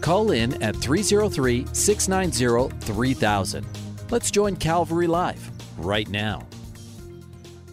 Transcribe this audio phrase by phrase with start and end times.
[0.00, 3.66] Call in at 303 690 3000.
[4.10, 6.46] Let's join Calvary Live right now.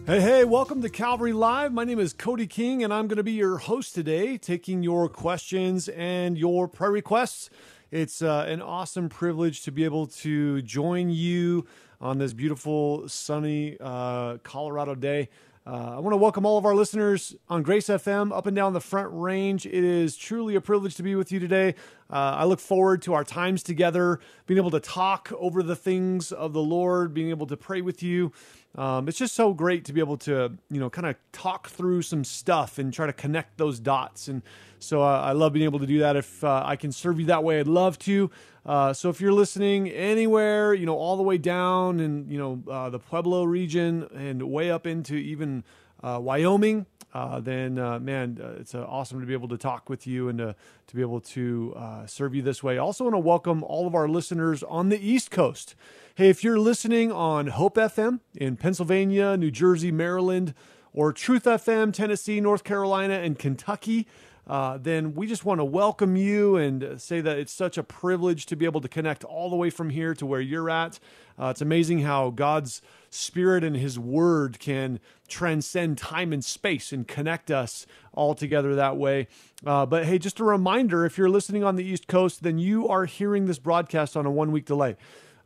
[0.06, 1.72] Hey, hey, welcome to Calvary Live.
[1.72, 5.08] My name is Cody King, and I'm going to be your host today, taking your
[5.08, 7.50] questions and your prayer requests.
[7.90, 11.66] It's uh, an awesome privilege to be able to join you
[12.00, 15.28] on this beautiful, sunny uh, Colorado day.
[15.66, 18.72] Uh, I want to welcome all of our listeners on Grace FM up and down
[18.72, 19.66] the Front Range.
[19.66, 21.74] It is truly a privilege to be with you today.
[22.08, 26.30] Uh, I look forward to our times together, being able to talk over the things
[26.30, 28.30] of the Lord, being able to pray with you.
[28.76, 32.02] Um, it's just so great to be able to, you know, kind of talk through
[32.02, 34.28] some stuff and try to connect those dots.
[34.28, 34.42] And
[34.78, 36.16] so uh, I love being able to do that.
[36.16, 38.30] If uh, I can serve you that way, I'd love to.
[38.64, 42.62] Uh, so if you're listening anywhere, you know, all the way down in, you know,
[42.70, 45.62] uh, the Pueblo region and way up into even
[46.02, 50.38] uh, Wyoming, uh, then man, it's awesome to be able to talk with you and
[50.38, 50.54] to,
[50.86, 51.74] to be able to
[52.06, 52.76] serve you this way.
[52.76, 55.74] Also, want to welcome all of our listeners on the East Coast.
[56.16, 60.52] Hey, if you're listening on Hope FM in Pennsylvania, New Jersey, Maryland,
[60.96, 64.08] or Truth FM, Tennessee, North Carolina, and Kentucky,
[64.46, 68.46] uh, then we just want to welcome you and say that it's such a privilege
[68.46, 71.00] to be able to connect all the way from here to where you're at.
[71.38, 72.80] Uh, it's amazing how God's
[73.10, 78.96] Spirit and His Word can transcend time and space and connect us all together that
[78.96, 79.26] way.
[79.64, 82.88] Uh, but hey, just a reminder if you're listening on the East Coast, then you
[82.88, 84.96] are hearing this broadcast on a one week delay.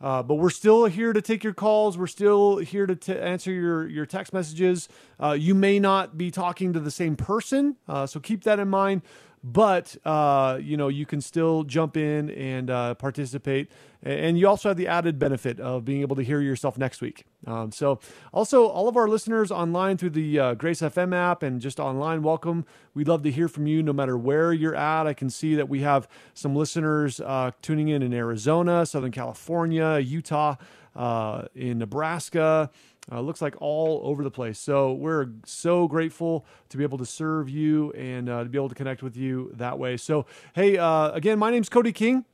[0.00, 1.98] Uh, but we're still here to take your calls.
[1.98, 4.88] We're still here to t- answer your, your text messages.
[5.22, 8.68] Uh, you may not be talking to the same person, uh, so keep that in
[8.68, 9.02] mind
[9.42, 13.70] but uh, you know you can still jump in and uh, participate.
[14.02, 17.26] And you also have the added benefit of being able to hear yourself next week.
[17.46, 18.00] Um, so
[18.32, 22.22] also all of our listeners online through the uh, grace fm app and just online
[22.22, 22.64] welcome.
[22.94, 25.06] We'd love to hear from you no matter where you're at.
[25.06, 29.98] I can see that we have some listeners uh, tuning in in arizona southern california
[29.98, 30.56] utah
[30.96, 32.70] uh, in nebraska
[33.10, 34.58] uh, looks like all over the place.
[34.58, 38.68] So we're so grateful to be able to serve you and uh, to be able
[38.68, 39.96] to connect with you that way.
[39.96, 42.24] So, hey, uh, again, my name's Cody King.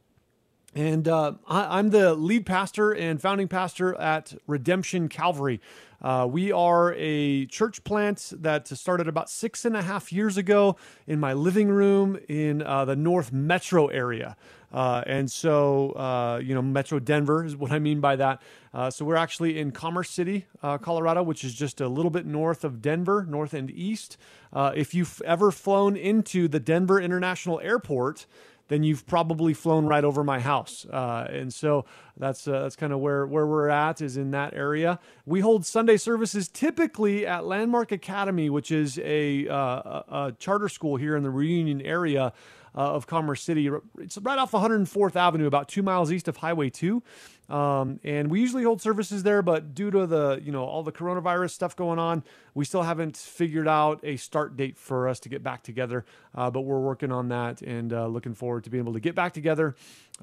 [0.74, 5.58] And uh, I, am the lead pastor and founding pastor at Redemption Calvary.
[6.02, 10.76] Uh, we are a church plant that started about six and a half years ago
[11.06, 14.36] in my living room in uh, the North Metro area.
[14.72, 18.42] Uh, and so, uh, you know, Metro Denver is what I mean by that.
[18.74, 22.26] Uh, so we're actually in Commerce City, uh, Colorado, which is just a little bit
[22.26, 24.16] north of Denver, north and east.
[24.52, 28.26] Uh, if you've ever flown into the Denver International Airport,
[28.68, 30.86] then you've probably flown right over my house.
[30.86, 31.84] Uh, and so
[32.16, 34.98] that's uh, that's kind of where where we're at is in that area.
[35.24, 40.96] We hold Sunday services typically at Landmark Academy, which is a, uh, a charter school
[40.96, 42.32] here in the Reunion area
[42.76, 43.70] Uh, of Commerce City.
[43.98, 47.02] It's right off 104th Avenue, about two miles east of Highway 2.
[47.48, 50.92] Um, and we usually hold services there, but due to the you know all the
[50.92, 52.24] coronavirus stuff going on,
[52.54, 56.04] we still haven't figured out a start date for us to get back together.
[56.34, 59.14] Uh, but we're working on that and uh, looking forward to being able to get
[59.14, 59.76] back together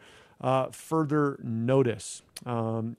[0.71, 2.21] further notice.
[2.45, 2.95] Um,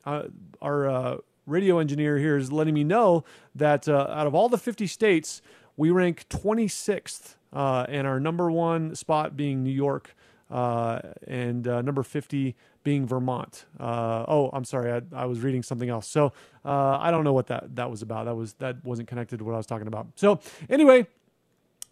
[0.61, 3.25] our radio engineer here is letting me know
[3.55, 5.41] that out of all the 50 states,
[5.79, 10.15] we rank 26th uh, and our number one spot being New York,
[10.51, 13.67] uh, and uh, number 50 being Vermont.
[13.79, 16.09] Uh, oh, I'm sorry, I, I, was reading something else.
[16.09, 16.33] So
[16.65, 18.25] uh, I don't know what that that was about.
[18.25, 20.09] That was that wasn't connected to what I was talking about.
[20.17, 21.07] So anyway.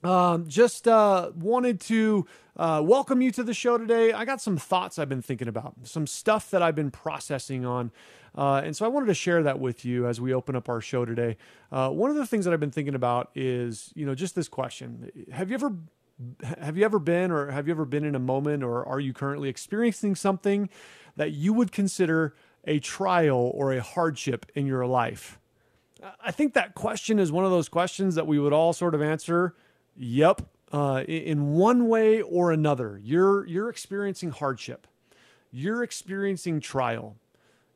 [0.05, 2.25] Um, just uh, wanted to
[2.57, 4.13] uh, welcome you to the show today.
[4.13, 7.91] I got some thoughts I've been thinking about, some stuff that I've been processing on.
[8.39, 10.81] Uh, and so I wanted to share that with you as we open up our
[10.81, 11.37] show today.
[11.73, 14.49] Uh, one of the things that I've been thinking about is, you know, just this
[14.49, 15.75] question Have you ever
[16.61, 19.13] have you ever been or have you ever been in a moment or are you
[19.13, 20.69] currently experiencing something
[21.17, 25.41] that you would consider a trial or a hardship in your life?
[26.25, 29.03] I think that question is one of those questions that we would all sort of
[29.03, 29.55] answer
[29.97, 30.43] Yep.
[30.71, 34.87] Uh, in one way or another, you're you're experiencing hardship,
[35.51, 37.17] you're experiencing trial,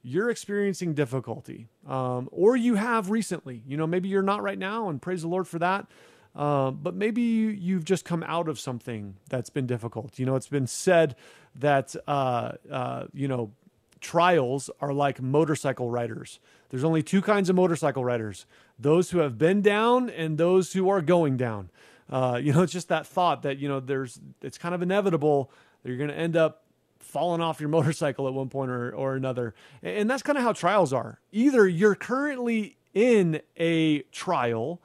[0.02, 3.62] you're experiencing difficulty, um, or you have recently.
[3.66, 5.86] You know, maybe you're not right now, and praise the Lord for that.
[6.34, 10.18] Uh, but maybe you, you've just come out of something that's been difficult.
[10.18, 11.14] You know, it's been said
[11.56, 13.52] that uh, uh you know
[14.00, 16.40] trials are like motorcycle riders.
[16.70, 18.46] There's only two kinds of motorcycle riders:
[18.78, 21.70] those who have been down and those who are going down.
[22.10, 25.50] Uh, you know, it's just that thought that you know there's it's kind of inevitable
[25.82, 26.61] that you're going to end up
[27.02, 29.54] falling off your motorcycle at one point or, or another.
[29.82, 31.20] And that's kind of how trials are.
[31.32, 34.80] Either you're currently in a trial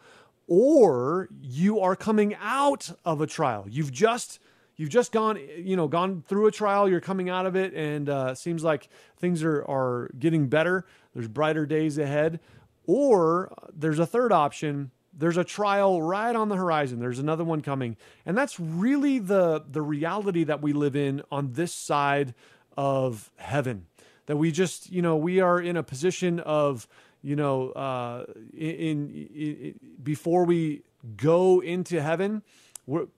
[0.47, 3.65] or you are coming out of a trial.
[3.69, 4.39] You've just
[4.77, 8.09] you've just gone you know gone through a trial you're coming out of it and
[8.09, 8.87] uh, seems like
[9.17, 12.39] things are are getting better there's brighter days ahead
[12.85, 16.99] or there's a third option there's a trial right on the horizon.
[16.99, 17.97] There's another one coming.
[18.25, 22.33] And that's really the the reality that we live in on this side
[22.77, 23.87] of heaven.
[24.27, 26.87] That we just, you know, we are in a position of,
[27.21, 30.83] you know, uh, in, in, in before we
[31.15, 32.43] go into heaven,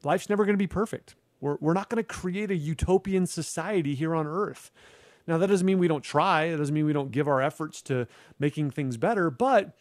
[0.04, 1.16] life's never going to be perfect.
[1.42, 4.72] We're, we're not going to create a utopian society here on earth.
[5.26, 6.46] Now, that doesn't mean we don't try.
[6.46, 8.08] It doesn't mean we don't give our efforts to
[8.40, 9.30] making things better.
[9.30, 9.76] But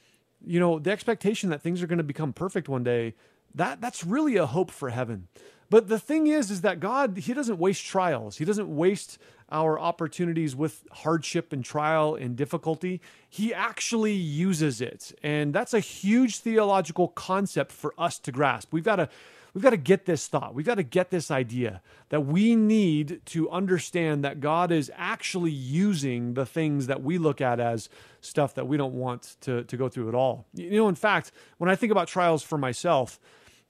[0.44, 3.14] you know, the expectation that things are going to become perfect one day,
[3.54, 5.28] that that's really a hope for heaven.
[5.70, 8.38] But the thing is, is that God, He doesn't waste trials.
[8.38, 9.18] He doesn't waste
[9.50, 13.00] our opportunities with hardship and trial and difficulty.
[13.28, 15.12] He actually uses it.
[15.22, 18.72] And that's a huge theological concept for us to grasp.
[18.72, 19.08] We've got to
[19.54, 20.54] we've got to get this thought.
[20.54, 25.50] We've got to get this idea that we need to understand that God is actually
[25.50, 27.88] using the things that we look at as
[28.20, 30.46] stuff that we don't want to, to go through at all.
[30.54, 33.18] You know, in fact, when I think about trials for myself,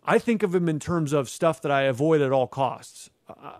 [0.04, 3.10] I think of them in terms of stuff that I avoid at all costs.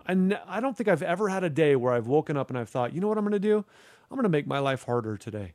[0.07, 2.69] And I don't think I've ever had a day where I've woken up and I've
[2.69, 3.63] thought, you know what I'm going to do?
[4.09, 5.53] I'm going to make my life harder today.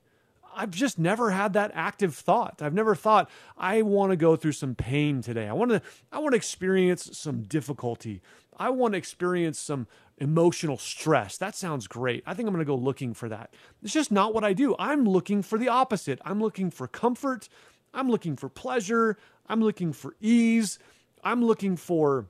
[0.57, 2.63] I've just never had that active thought.
[2.63, 5.49] I've never thought I want to go through some pain today.
[5.49, 5.83] I want to
[6.13, 8.23] I want to experience some difficulty.
[8.57, 9.87] I want to experience some
[10.19, 11.37] emotional stress.
[11.39, 12.23] That sounds great.
[12.27, 13.53] I think I'm going to go looking for that.
[13.83, 14.77] It's just not what I do.
[14.79, 16.21] I'm looking for the opposite.
[16.25, 17.49] I'm looking for comfort.
[17.93, 19.17] I'm looking for pleasure.
[19.49, 20.79] I'm looking for ease.
[21.23, 22.27] I'm looking for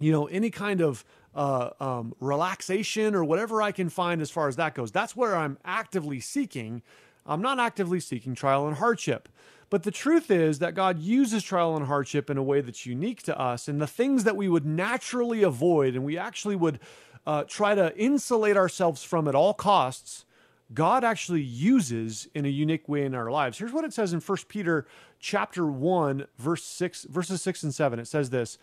[0.00, 4.48] you know any kind of uh, um, relaxation or whatever I can find as far
[4.48, 4.92] as that goes.
[4.92, 6.82] That's where I'm actively seeking
[7.26, 9.28] I'm not actively seeking trial and hardship.
[9.70, 13.22] But the truth is that God uses trial and hardship in a way that's unique
[13.24, 13.66] to us.
[13.66, 16.78] And the things that we would naturally avoid and we actually would
[17.26, 20.26] uh, try to insulate ourselves from at all costs,
[20.72, 23.58] God actually uses in a unique way in our lives.
[23.58, 24.86] Here's what it says in 1 Peter
[25.18, 27.98] chapter 1, verse 6, verses 6 and 7.
[27.98, 28.58] It says this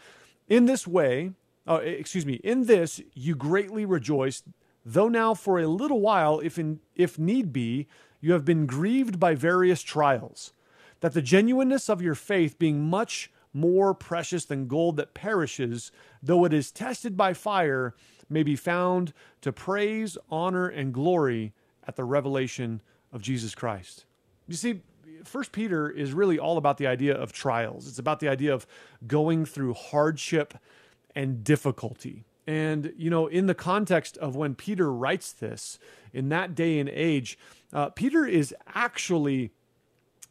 [0.48, 1.32] In this way,
[1.68, 4.44] uh, excuse me, in this you greatly rejoice,
[4.86, 7.88] though now for a little while, if in, if need be,
[8.22, 10.54] you have been grieved by various trials,
[11.02, 15.92] that the genuineness of your faith, being much more precious than gold that perishes,
[16.24, 17.94] though it is tested by fire,
[18.30, 21.54] may be found to praise, honor, and glory
[21.86, 24.06] at the revelation of Jesus Christ.
[24.48, 24.82] You see,
[25.24, 27.88] First Peter is really all about the idea of trials.
[27.88, 28.66] It's about the idea of
[29.06, 30.54] going through hardship
[31.16, 32.24] and difficulty.
[32.48, 35.78] And, you know, in the context of when Peter writes this,
[36.14, 37.38] in that day and age,
[37.72, 39.52] uh, Peter is actually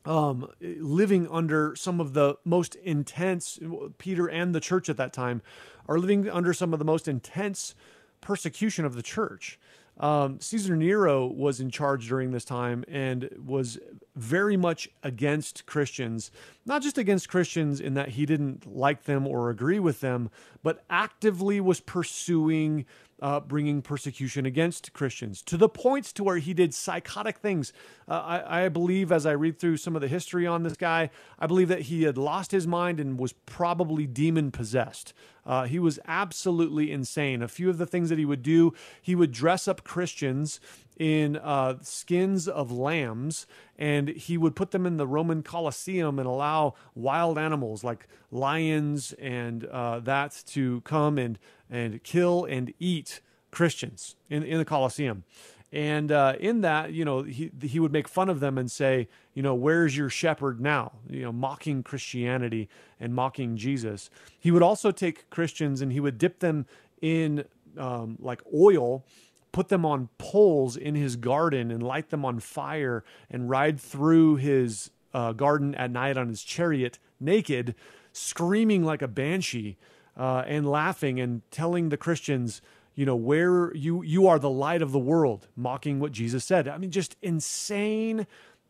[0.04, 3.58] um, living under some of the most intense,
[3.98, 5.42] Peter and the church at that time
[5.86, 7.74] are living under some of the most intense
[8.20, 9.58] persecution of the church.
[10.00, 13.78] Um, Caesar Nero was in charge during this time and was
[14.16, 16.30] very much against Christians,
[16.64, 20.30] not just against Christians in that he didn't like them or agree with them,
[20.62, 22.86] but actively was pursuing
[23.20, 27.72] uh, bringing persecution against Christians to the points to where he did psychotic things.
[28.08, 31.10] Uh, I, I, believe, as I read through some of the history on this guy,
[31.38, 35.12] I believe that he had lost his mind and was probably demon possessed.
[35.44, 37.42] Uh, he was absolutely insane.
[37.42, 40.60] A few of the things that he would do, he would dress up Christians
[41.00, 43.46] in uh, skins of lambs,
[43.78, 49.14] and he would put them in the Roman Colosseum and allow wild animals like lions
[49.14, 51.38] and uh, that to come and
[51.70, 55.24] and kill and eat Christians in in the Colosseum.
[55.72, 59.08] And uh, in that, you know, he he would make fun of them and say,
[59.32, 60.92] you know, where's your shepherd now?
[61.08, 64.10] You know, mocking Christianity and mocking Jesus.
[64.38, 66.66] He would also take Christians and he would dip them
[67.00, 67.46] in
[67.78, 69.06] um, like oil
[69.52, 74.36] put them on poles in his garden and light them on fire and ride through
[74.36, 77.74] his uh, garden at night on his chariot naked,
[78.12, 79.76] screaming like a banshee
[80.16, 82.62] uh, and laughing and telling the Christians,
[82.94, 86.68] you know, where you you are the light of the world, mocking what Jesus said.
[86.68, 88.26] I mean, just insane,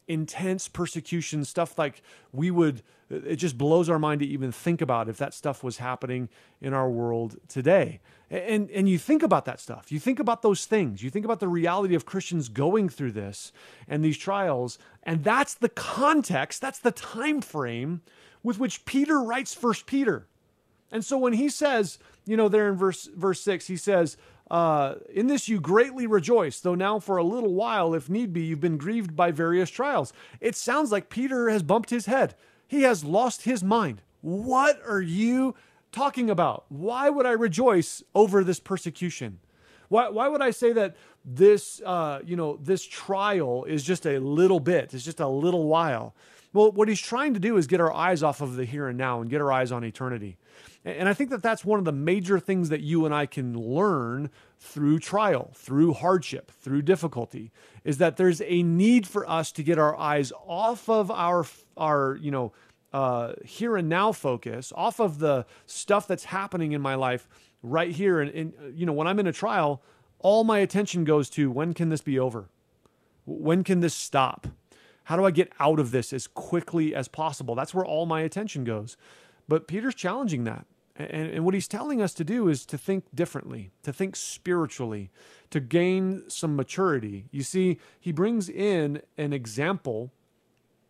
[0.08, 2.82] intense persecution stuff like we would.
[3.08, 6.28] It just blows our mind to even think about if that stuff was happening
[6.60, 8.00] in our world today.
[8.30, 9.90] And, and you think about that stuff.
[9.90, 11.02] You think about those things.
[11.02, 13.52] You think about the reality of Christians going through this
[13.88, 14.78] and these trials.
[15.02, 18.02] And that's the context, that's the time frame
[18.44, 20.28] with which Peter writes First Peter.
[20.92, 24.16] And so when he says, you know, there in verse verse six, he says,
[24.50, 28.42] uh, "In this you greatly rejoice, though now for a little while, if need be,
[28.42, 32.34] you've been grieved by various trials." It sounds like Peter has bumped his head.
[32.66, 34.02] He has lost his mind.
[34.20, 35.54] What are you
[35.92, 36.64] talking about?
[36.68, 39.40] Why would I rejoice over this persecution?
[39.88, 44.18] Why, why would I say that this, uh, you know, this trial is just a
[44.18, 46.14] little bit, it's just a little while?
[46.52, 48.99] Well, what he's trying to do is get our eyes off of the here and
[48.99, 50.37] now and get our eyes on eternity.
[50.85, 53.54] And I think that that's one of the major things that you and I can
[53.54, 57.52] learn through trial, through hardship, through difficulty,
[57.85, 62.18] is that there's a need for us to get our eyes off of our, our
[62.20, 62.52] you know,
[62.92, 67.28] uh, here and now focus, off of the stuff that's happening in my life
[67.62, 68.20] right here.
[68.20, 69.82] And, and, you know, when I'm in a trial,
[70.18, 72.49] all my attention goes to when can this be over?
[73.25, 74.47] When can this stop?
[75.04, 77.54] How do I get out of this as quickly as possible?
[77.54, 78.97] That's where all my attention goes.
[79.49, 80.66] But Peter's challenging that.
[80.97, 85.11] And, and, what he's telling us to do is to think differently, to think spiritually,
[85.50, 87.25] to gain some maturity.
[87.30, 90.12] You see, he brings in an example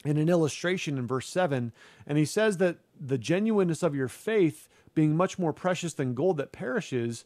[0.05, 1.73] in an illustration in verse 7,
[2.07, 6.39] and he says that the genuineness of your faith, being much more precious than gold
[6.39, 7.25] that perishes,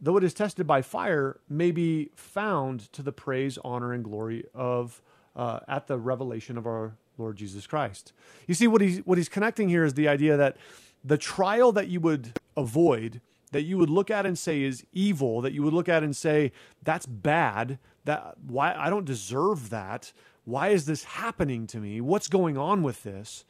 [0.00, 4.44] though it is tested by fire, may be found to the praise, honor, and glory
[4.54, 5.02] of
[5.36, 8.12] uh, at the revelation of our Lord Jesus Christ.
[8.46, 10.56] You see, what he's what he's connecting here is the idea that
[11.04, 13.20] the trial that you would avoid,
[13.52, 16.16] that you would look at and say is evil, that you would look at and
[16.16, 16.52] say
[16.82, 20.12] that's bad, that why I don't deserve that
[20.44, 22.00] why is this happening to me?
[22.00, 23.44] What's going on with this?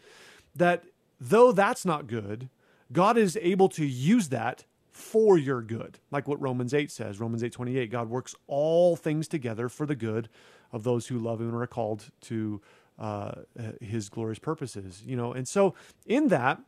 [0.55, 0.85] That
[1.21, 2.49] though that's not good,
[2.93, 5.99] God is able to use that for your good.
[6.13, 10.29] Like what Romans 8 says, Romans 8:28, God works all things together for the good
[10.73, 12.61] of those who love him and are called to
[12.99, 13.33] uh,
[13.81, 15.33] his glorious purposes, you know.
[15.33, 15.75] And so
[16.07, 16.61] in that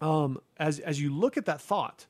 [0.00, 2.06] um, as as you look at that thought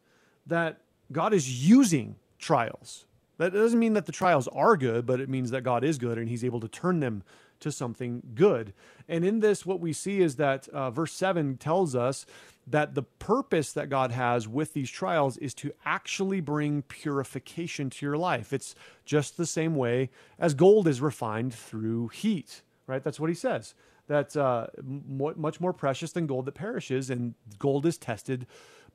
[0.46, 0.80] that
[1.10, 3.06] God is using trials
[3.38, 6.18] that doesn't mean that the trials are good, but it means that God is good
[6.18, 7.22] and he's able to turn them
[7.60, 8.72] to something good.
[9.08, 12.26] And in this, what we see is that uh, verse 7 tells us
[12.66, 18.06] that the purpose that God has with these trials is to actually bring purification to
[18.06, 18.52] your life.
[18.52, 18.74] It's
[19.04, 23.02] just the same way as gold is refined through heat, right?
[23.02, 23.74] That's what he says.
[24.08, 28.46] That uh, much more precious than gold that perishes, and gold is tested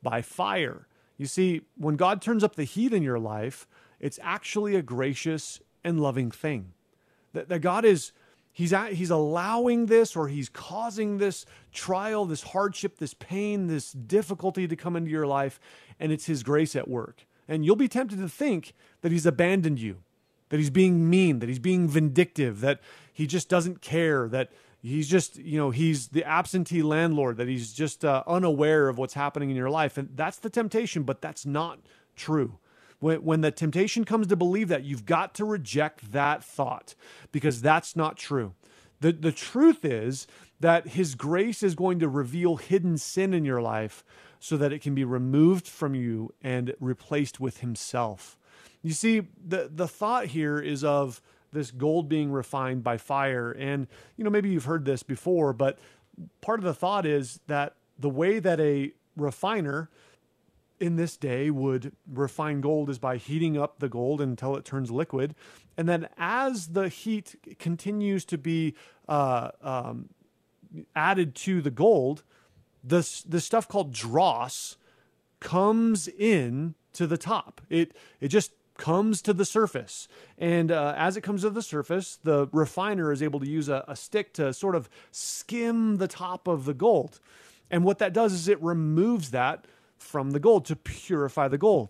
[0.01, 0.88] by fire.
[1.17, 3.67] You see, when God turns up the heat in your life,
[4.01, 6.74] it's actually a gracious and loving thing.
[7.31, 8.12] That, that God is
[8.53, 13.93] He's, at, he's allowing this or he's causing this trial, this hardship, this pain, this
[13.93, 15.60] difficulty to come into your life,
[16.00, 17.25] and it's his grace at work.
[17.48, 20.03] And you'll be tempted to think that he's abandoned you,
[20.50, 22.81] that he's being mean, that he's being vindictive, that
[23.13, 27.72] he just doesn't care, that he's just, you know, he's the absentee landlord, that he's
[27.72, 29.98] just uh, unaware of what's happening in your life.
[29.98, 31.79] And that's the temptation, but that's not
[32.17, 32.58] true.
[33.01, 36.96] When, when the temptation comes to believe that, you've got to reject that thought
[37.34, 38.53] because that's not true.
[39.01, 40.27] The, the truth is
[40.60, 44.05] that His grace is going to reveal hidden sin in your life
[44.39, 48.38] so that it can be removed from you and replaced with Himself.
[48.84, 53.51] You see, the, the thought here is of this gold being refined by fire.
[53.51, 55.79] And, you know, maybe you've heard this before, but
[56.39, 59.89] part of the thought is that the way that a refiner
[60.82, 64.90] in this day would refine gold is by heating up the gold until it turns
[64.90, 65.36] liquid.
[65.78, 68.76] And then as the heat continues to be
[69.08, 70.10] uh, um,
[70.96, 72.24] added to the gold,
[72.84, 74.78] this, this stuff called dross
[75.40, 77.62] comes in to the top.
[77.70, 80.08] It, it just comes to the surface.
[80.38, 83.86] And uh, as it comes to the surface, the refiner is able to use a,
[83.88, 87.20] a stick to sort of skim the top of the gold.
[87.70, 89.66] And what that does is it removes that
[90.01, 91.89] from the gold to purify the gold.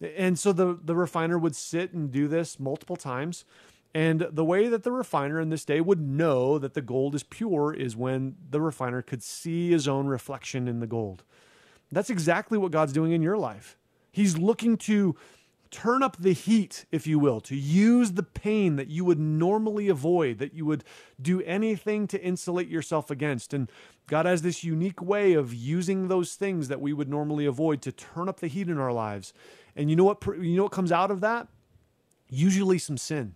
[0.00, 3.44] And so the, the refiner would sit and do this multiple times.
[3.94, 7.22] And the way that the refiner in this day would know that the gold is
[7.22, 11.24] pure is when the refiner could see his own reflection in the gold.
[11.90, 13.76] That's exactly what God's doing in your life.
[14.12, 15.16] He's looking to
[15.70, 19.88] turn up the heat, if you will, to use the pain that you would normally
[19.88, 20.84] avoid, that you would
[21.20, 23.54] do anything to insulate yourself against.
[23.54, 23.70] And
[24.06, 27.92] God has this unique way of using those things that we would normally avoid to
[27.92, 29.32] turn up the heat in our lives.
[29.76, 31.48] And you know what you know what comes out of that?
[32.28, 33.34] Usually some sin.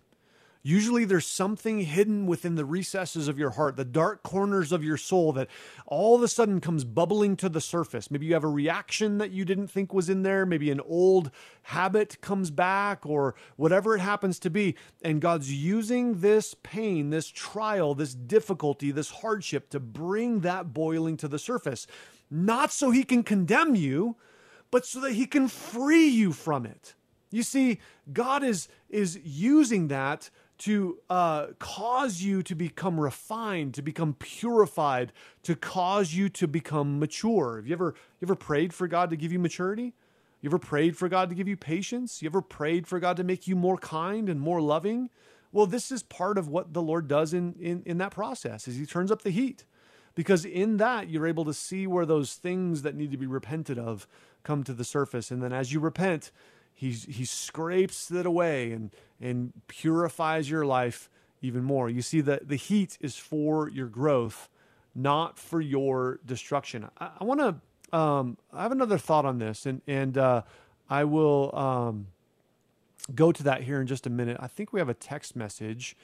[0.65, 4.95] Usually there's something hidden within the recesses of your heart, the dark corners of your
[4.95, 5.49] soul that
[5.85, 8.09] all of a sudden comes bubbling to the surface.
[8.09, 10.45] Maybe you have a reaction that you didn't think was in there.
[10.45, 11.31] Maybe an old
[11.63, 14.75] habit comes back or whatever it happens to be.
[15.01, 21.17] And God's using this pain, this trial, this difficulty, this hardship to bring that boiling
[21.17, 21.87] to the surface.
[22.31, 24.15] Not so he can condemn you,
[24.71, 26.95] but so that he can free you from it.
[27.31, 27.79] You see,
[28.13, 35.11] God is, is using that to uh, cause you to become refined, to become purified,
[35.43, 37.57] to cause you to become mature.
[37.57, 39.93] Have you ever you ever prayed for God to give you maturity?
[40.41, 42.21] You ever prayed for God to give you patience?
[42.21, 45.09] You ever prayed for God to make you more kind and more loving?
[45.53, 48.75] Well, this is part of what the Lord does in, in, in that process is
[48.75, 49.65] he turns up the heat.
[50.15, 53.79] Because in that you're able to see where those things that need to be repented
[53.79, 54.07] of
[54.43, 55.31] come to the surface.
[55.31, 56.31] And then as you repent,
[56.73, 61.09] He's, he scrapes it away and, and purifies your life
[61.41, 61.89] even more.
[61.89, 64.49] You see, that the heat is for your growth,
[64.95, 66.89] not for your destruction.
[66.99, 70.41] I, I want to, um, I have another thought on this, and, and uh,
[70.89, 72.07] I will um,
[73.13, 74.37] go to that here in just a minute.
[74.39, 75.95] I think we have a text message.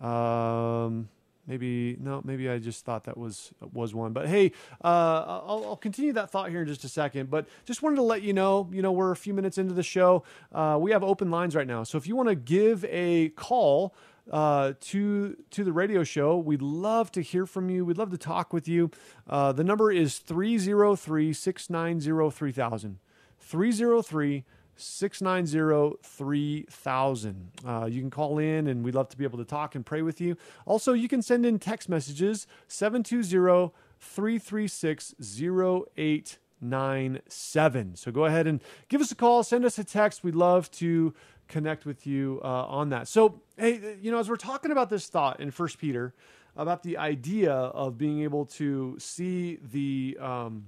[0.00, 1.08] Um,
[1.46, 4.52] maybe no maybe i just thought that was was one but hey
[4.84, 8.02] uh, I'll, I'll, continue that thought here in just a second but just wanted to
[8.02, 11.02] let you know you know we're a few minutes into the show uh, we have
[11.04, 13.94] open lines right now so if you want to give a call
[14.30, 16.36] uh, to to the radio show.
[16.36, 17.84] We'd love to hear from you.
[17.84, 18.90] We'd love to talk with you.
[19.28, 22.98] Uh, the number is 303 690 3000.
[23.38, 24.44] 303
[24.76, 27.50] 690 3000.
[27.66, 30.02] Uh, you can call in and we'd love to be able to talk and pray
[30.02, 30.36] with you.
[30.66, 35.14] Also, you can send in text messages 720 336
[35.96, 37.96] 0897.
[37.96, 40.22] So go ahead and give us a call, send us a text.
[40.22, 41.14] We'd love to
[41.48, 43.08] connect with you uh, on that.
[43.08, 46.12] So, hey, you know, as we're talking about this thought in First Peter
[46.56, 50.66] about the idea of being able to see the um,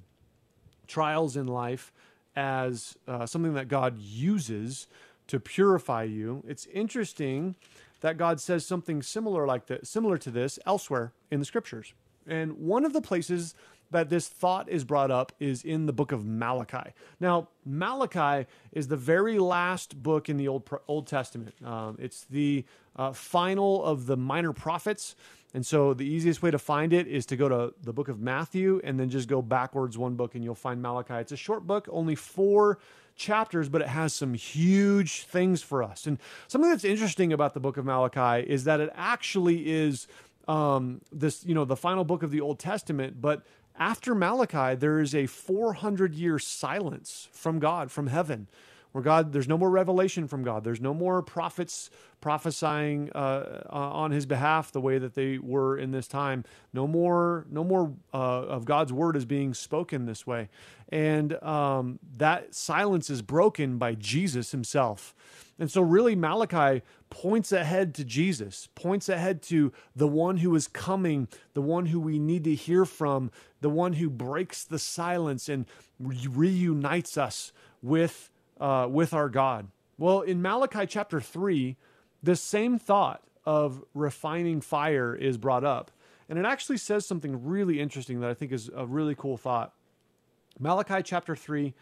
[0.86, 1.92] trials in life
[2.38, 4.86] as uh, something that God uses
[5.26, 6.44] to purify you.
[6.46, 7.56] It's interesting
[8.00, 11.94] that God says something similar like that, similar to this elsewhere in the scriptures.
[12.28, 13.56] And one of the places
[13.90, 16.92] that this thought is brought up is in the book of Malachi.
[17.18, 21.54] Now, Malachi is the very last book in the Old Old Testament.
[21.64, 25.16] Um, it's the uh, final of the minor prophets.
[25.54, 28.20] And so the easiest way to find it is to go to the book of
[28.20, 31.14] Matthew and then just go backwards one book and you'll find Malachi.
[31.14, 32.78] It's a short book, only four
[33.16, 36.06] chapters, but it has some huge things for us.
[36.06, 40.06] And something that's interesting about the book of Malachi is that it actually is
[40.46, 43.42] um, this, you know, the final book of the Old Testament, but
[43.78, 48.48] after Malachi, there is a 400 year silence from God, from heaven,
[48.92, 50.64] where God, there's no more revelation from God.
[50.64, 55.90] There's no more prophets prophesying uh, on his behalf the way that they were in
[55.90, 56.44] this time.
[56.72, 60.48] No more, no more uh, of God's word is being spoken this way,
[60.88, 65.14] and um, that silence is broken by Jesus Himself.
[65.58, 70.68] And so, really, Malachi points ahead to Jesus, points ahead to the one who is
[70.68, 75.48] coming, the one who we need to hear from, the one who breaks the silence
[75.48, 75.66] and
[75.98, 79.68] reunites us with, uh, with our God.
[79.98, 81.76] Well, in Malachi chapter 3,
[82.22, 85.90] the same thought of refining fire is brought up.
[86.28, 89.72] And it actually says something really interesting that I think is a really cool thought.
[90.58, 91.72] Malachi chapter 3,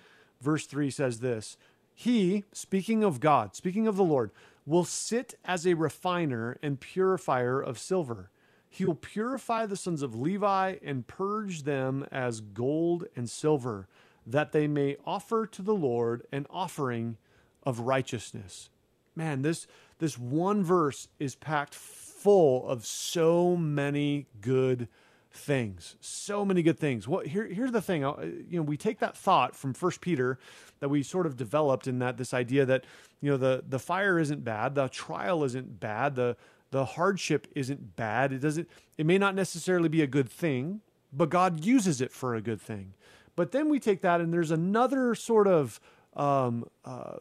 [0.40, 1.56] verse 3 says this
[1.94, 4.30] He, speaking of God, speaking of the Lord,
[4.64, 8.30] will sit as a refiner and purifier of silver.
[8.68, 13.88] He will purify the sons of Levi and purge them as gold and silver,
[14.26, 17.16] that they may offer to the Lord an offering
[17.62, 18.70] of righteousness.
[19.14, 19.66] Man, this
[19.98, 24.88] this one verse is packed full of so many good
[25.32, 27.06] things so many good things.
[27.06, 28.14] Well here, here's the thing uh,
[28.48, 30.38] you know we take that thought from first peter
[30.80, 32.84] that we sort of developed in that this idea that
[33.20, 36.36] you know the the fire isn't bad the trial isn't bad the
[36.72, 38.32] the hardship isn't bad.
[38.32, 40.80] It doesn't it may not necessarily be a good thing
[41.12, 42.94] but god uses it for a good thing
[43.36, 45.78] but then we take that and there's another sort of
[46.16, 47.16] um, uh,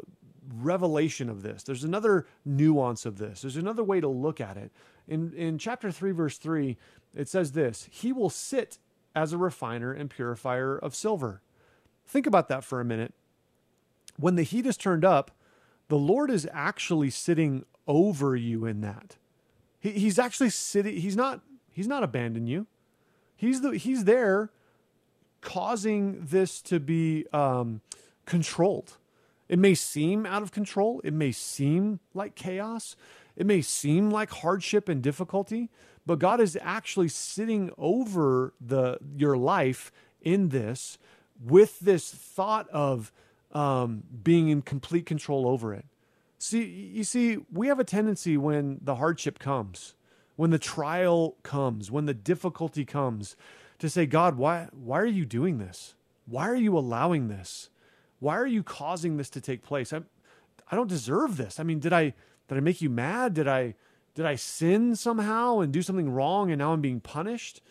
[0.58, 1.64] revelation of this.
[1.64, 3.42] There's another nuance of this.
[3.42, 4.72] There's another way to look at it.
[5.08, 6.78] In in chapter 3 verse 3,
[7.14, 8.80] it says this, "He will sit
[9.14, 11.42] as a refiner and purifier of silver."
[12.08, 13.14] Think about that for a minute.
[14.18, 15.32] When the heat is turned up,
[15.88, 19.18] the Lord is actually sitting over you in that.
[19.80, 22.68] He, he's actually sitting he's not he's not abandoning you.
[23.36, 24.52] He's the he's there
[25.46, 27.80] causing this to be um,
[28.26, 28.98] controlled
[29.48, 31.02] it may seem out of control.
[31.04, 32.96] It may seem like chaos.
[33.36, 35.70] It may seem like hardship and difficulty,
[36.06, 40.98] but God is actually sitting over the your life in this
[41.44, 43.12] with this thought of
[43.52, 45.86] um, being in complete control over it.
[46.38, 49.96] See, you see, we have a tendency when the hardship comes,
[50.36, 53.36] when the trial comes, when the difficulty comes,
[53.86, 55.96] to say, God, why, why are you doing this?
[56.26, 57.70] Why are you allowing this?
[58.20, 59.94] why are you causing this to take place?
[59.94, 60.02] I,
[60.72, 61.60] I don't deserve this.
[61.60, 62.14] I mean, did I
[62.48, 63.34] did I make you mad?
[63.34, 63.76] Did I
[64.14, 67.62] did I sin somehow and do something wrong and now I'm being punished?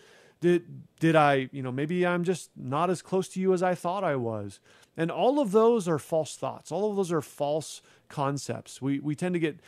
[0.41, 3.75] Did did I, you know, maybe I'm just not as close to you as I
[3.75, 4.61] thought I was.
[4.97, 6.71] And all of those are false thoughts.
[6.71, 8.81] All of those are false concepts.
[8.81, 9.59] We we tend to get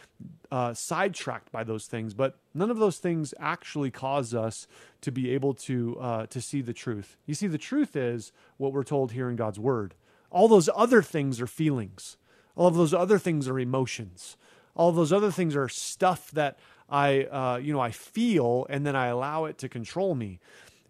[0.53, 4.69] uh, sidetracked by those things, but none of those things actually cause us
[5.01, 7.17] to be able to uh, to see the truth.
[7.27, 9.95] You see, the truth is what we're told here in God's Word.
[10.31, 12.17] All those other things are feelings.
[12.55, 14.37] All of those other things are emotions.
[14.75, 16.59] All of those other things are stuff that
[16.89, 20.39] I, uh, you know, I feel, and then I allow it to control me.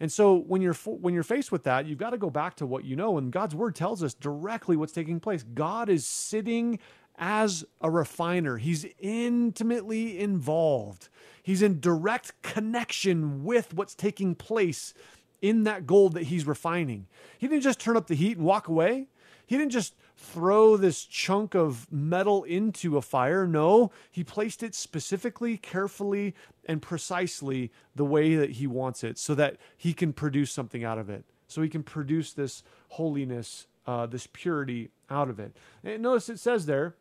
[0.00, 2.66] And so when you're when you're faced with that, you've got to go back to
[2.66, 3.18] what you know.
[3.18, 5.42] And God's word tells us directly what's taking place.
[5.42, 6.78] God is sitting
[7.18, 8.58] as a refiner.
[8.58, 11.08] He's intimately involved.
[11.42, 14.92] He's in direct connection with what's taking place
[15.40, 17.06] in that gold that he's refining.
[17.38, 19.08] He didn't just turn up the heat and walk away.
[19.46, 19.94] He didn't just
[20.32, 23.46] throw this chunk of metal into a fire.
[23.46, 26.34] No, he placed it specifically, carefully,
[26.66, 30.98] and precisely the way that he wants it so that he can produce something out
[30.98, 31.24] of it.
[31.48, 35.56] So he can produce this holiness, uh, this purity out of it.
[35.84, 36.94] And notice it says there,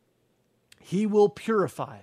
[0.80, 2.00] he will purify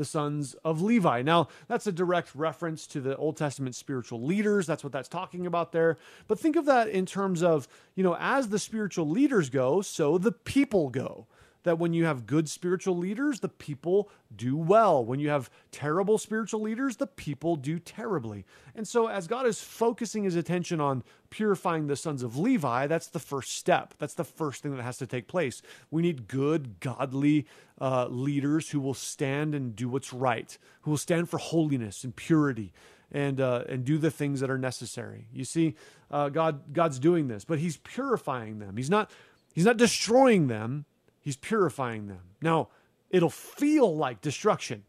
[0.00, 1.20] the sons of Levi.
[1.20, 4.66] Now, that's a direct reference to the Old Testament spiritual leaders.
[4.66, 5.98] That's what that's talking about there.
[6.26, 10.16] But think of that in terms of, you know, as the spiritual leaders go, so
[10.16, 11.26] the people go
[11.62, 15.04] that when you have good spiritual leaders, the people do well.
[15.04, 18.44] When you have terrible spiritual leaders, the people do terribly.
[18.74, 23.08] And so, as God is focusing his attention on purifying the sons of Levi, that's
[23.08, 23.94] the first step.
[23.98, 25.62] That's the first thing that has to take place.
[25.90, 27.46] We need good, godly
[27.80, 32.14] uh, leaders who will stand and do what's right, who will stand for holiness and
[32.14, 32.72] purity.
[33.12, 35.26] And, uh, and do the things that are necessary.
[35.32, 35.74] You see,
[36.12, 38.76] uh, God God's doing this, but He's purifying them.
[38.76, 39.10] He's not
[39.52, 40.84] He's not destroying them
[41.20, 42.22] He's purifying them.
[42.40, 42.68] Now,
[43.10, 44.84] it'll feel like destruction.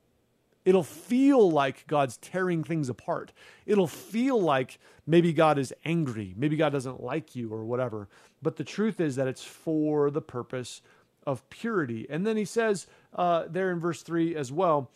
[0.63, 3.33] It'll feel like God's tearing things apart.
[3.65, 6.33] It'll feel like maybe God is angry.
[6.37, 8.07] Maybe God doesn't like you or whatever.
[8.41, 10.81] But the truth is that it's for the purpose
[11.25, 12.05] of purity.
[12.09, 14.91] And then he says uh, there in verse 3 as well,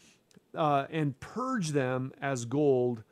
[0.55, 3.03] uh, and purge them as gold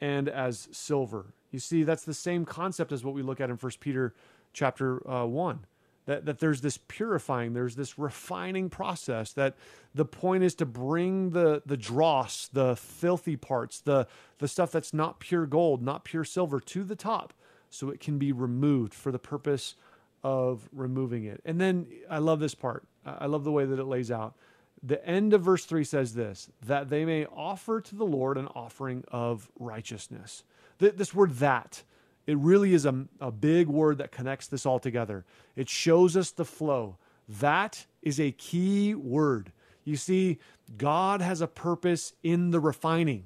[0.00, 1.32] and as silver.
[1.50, 4.14] You see, that's the same concept as what we look at in First Peter
[4.52, 5.66] chapter uh, 1
[6.06, 9.56] that, that there's this purifying, there's this refining process, that
[9.94, 14.06] the point is to bring the, the dross, the filthy parts, the,
[14.38, 17.32] the stuff that's not pure gold, not pure silver, to the top
[17.70, 19.76] so it can be removed for the purpose
[20.22, 21.40] of removing it.
[21.44, 22.84] And then I love this part.
[23.04, 24.34] I love the way that it lays out.
[24.82, 28.48] The end of verse 3 says this that they may offer to the Lord an
[28.48, 30.42] offering of righteousness.
[30.78, 31.84] This word that
[32.26, 35.24] it really is a, a big word that connects this all together.
[35.56, 36.96] It shows us the flow.
[37.28, 39.52] That is a key word.
[39.84, 40.38] You see,
[40.76, 43.24] God has a purpose in the refining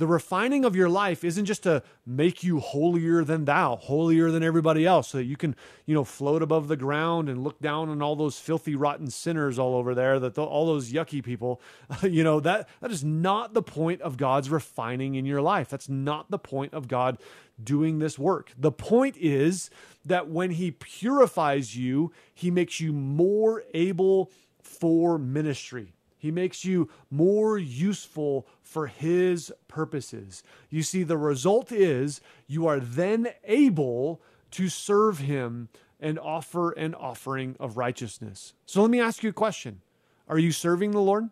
[0.00, 4.42] the refining of your life isn't just to make you holier than thou, holier than
[4.42, 7.90] everybody else, so that you can, you know, float above the ground and look down
[7.90, 11.60] on all those filthy, rotten sinners all over there, that all those yucky people.
[12.02, 15.68] you know, that that is not the point of God's refining in your life.
[15.68, 17.18] That's not the point of God
[17.64, 18.52] doing this work.
[18.58, 19.70] The point is
[20.04, 24.30] that when He purifies you, He makes you more able
[24.62, 25.94] for ministry.
[26.18, 30.42] He makes you more useful for His purposes.
[30.68, 34.20] You see, the result is you are then able
[34.52, 35.68] to serve Him
[35.98, 38.54] and offer an offering of righteousness.
[38.66, 39.80] So let me ask you a question
[40.28, 41.30] Are you serving the Lord?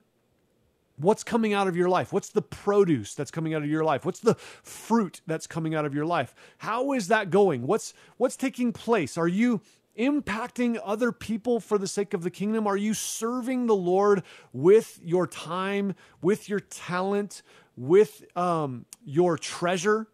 [0.98, 2.12] What's coming out of your life?
[2.12, 4.04] What's the produce that's coming out of your life?
[4.04, 6.34] What's the fruit that's coming out of your life?
[6.58, 7.66] How is that going?
[7.66, 9.16] What's what's taking place?
[9.16, 9.60] Are you
[9.98, 12.66] impacting other people for the sake of the kingdom?
[12.66, 17.42] Are you serving the Lord with your time, with your talent,
[17.76, 20.08] with um, your treasure?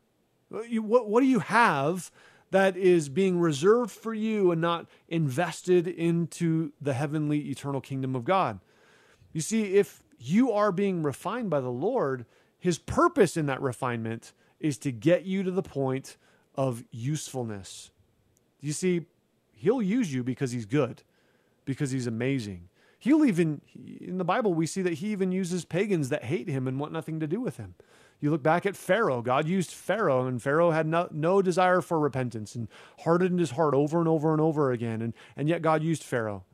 [0.50, 2.10] What, what do you have
[2.50, 8.24] that is being reserved for you and not invested into the heavenly eternal kingdom of
[8.24, 8.60] God?
[9.32, 12.26] You see, if you are being refined by the Lord,
[12.58, 16.16] his purpose in that refinement is to get you to the point
[16.54, 17.90] of usefulness.
[18.60, 19.06] You see,
[19.64, 21.02] He'll use you because he's good,
[21.64, 22.68] because he's amazing.
[22.98, 26.68] He'll even, in the Bible, we see that he even uses pagans that hate him
[26.68, 27.74] and want nothing to do with him.
[28.20, 29.22] You look back at Pharaoh.
[29.22, 32.68] God used Pharaoh, and Pharaoh had no, no desire for repentance and
[33.00, 35.00] hardened his heart over and over and over again.
[35.00, 36.44] And, and yet God used Pharaoh.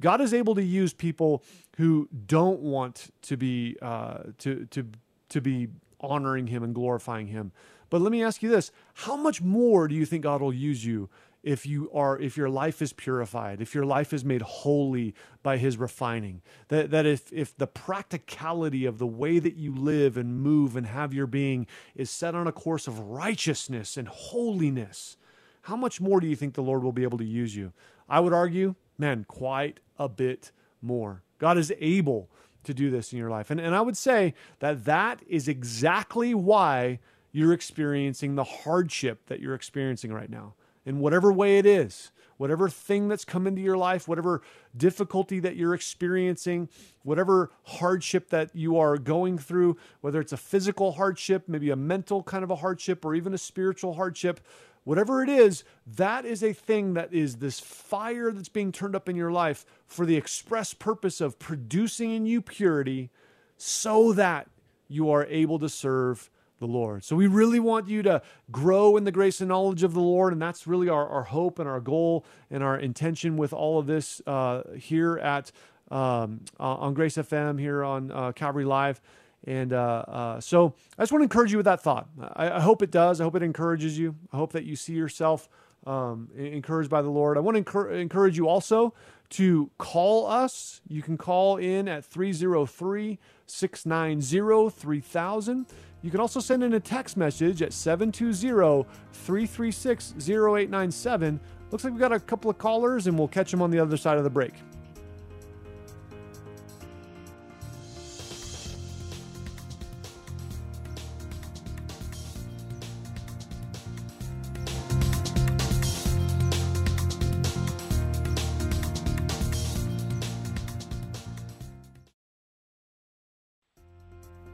[0.00, 1.42] God is able to use people
[1.76, 4.86] who don't want to be uh, to to
[5.28, 5.68] to be
[6.00, 7.52] honoring Him and glorifying Him.
[7.90, 10.84] But let me ask you this: How much more do you think God will use
[10.84, 11.08] you
[11.42, 15.56] if you are if your life is purified if your life is made holy by
[15.56, 16.42] his refining?
[16.68, 20.86] That, that if if the practicality of the way that you live and move and
[20.86, 25.16] have your being is set on a course of righteousness and holiness
[25.64, 27.72] how much more do you think the lord will be able to use you?
[28.06, 32.28] I would argue man quite a bit more god is able
[32.64, 33.50] to do this in your life.
[33.50, 36.98] And, and i would say that that is exactly why
[37.34, 40.54] you're experiencing the hardship that you're experiencing right now.
[40.86, 44.40] In whatever way it is, whatever thing that's come into your life, whatever
[44.76, 46.68] difficulty that you're experiencing,
[47.02, 52.22] whatever hardship that you are going through, whether it's a physical hardship, maybe a mental
[52.22, 54.38] kind of a hardship, or even a spiritual hardship,
[54.84, 59.08] whatever it is, that is a thing that is this fire that's being turned up
[59.08, 63.10] in your life for the express purpose of producing in you purity
[63.56, 64.48] so that
[64.88, 67.04] you are able to serve the Lord.
[67.04, 70.32] So we really want you to grow in the grace and knowledge of the Lord,
[70.32, 73.86] and that's really our, our hope and our goal and our intention with all of
[73.86, 75.50] this uh, here at
[75.90, 79.00] um, uh, on Grace FM here on uh, Calvary Live.
[79.46, 82.08] And uh, uh, so I just want to encourage you with that thought.
[82.34, 83.20] I, I, hope it does.
[83.20, 84.16] I hope it encourages you.
[84.32, 85.48] I hope that you see yourself
[85.86, 87.36] um, encouraged by the Lord.
[87.36, 88.94] I want to encourage you also
[89.30, 90.80] to call us.
[90.88, 95.66] You can call in at 303 690 3000.
[96.02, 101.40] You can also send in a text message at 720 336 0897.
[101.70, 103.96] Looks like we've got a couple of callers, and we'll catch them on the other
[103.96, 104.52] side of the break.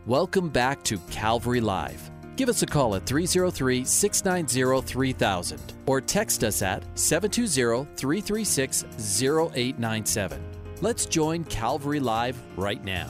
[0.06, 2.10] Welcome back to Calvary Live.
[2.36, 8.84] Give us a call at 303 690 3000 or text us at 720 336
[9.54, 10.42] 0897.
[10.80, 13.08] Let's join Calvary Live right now.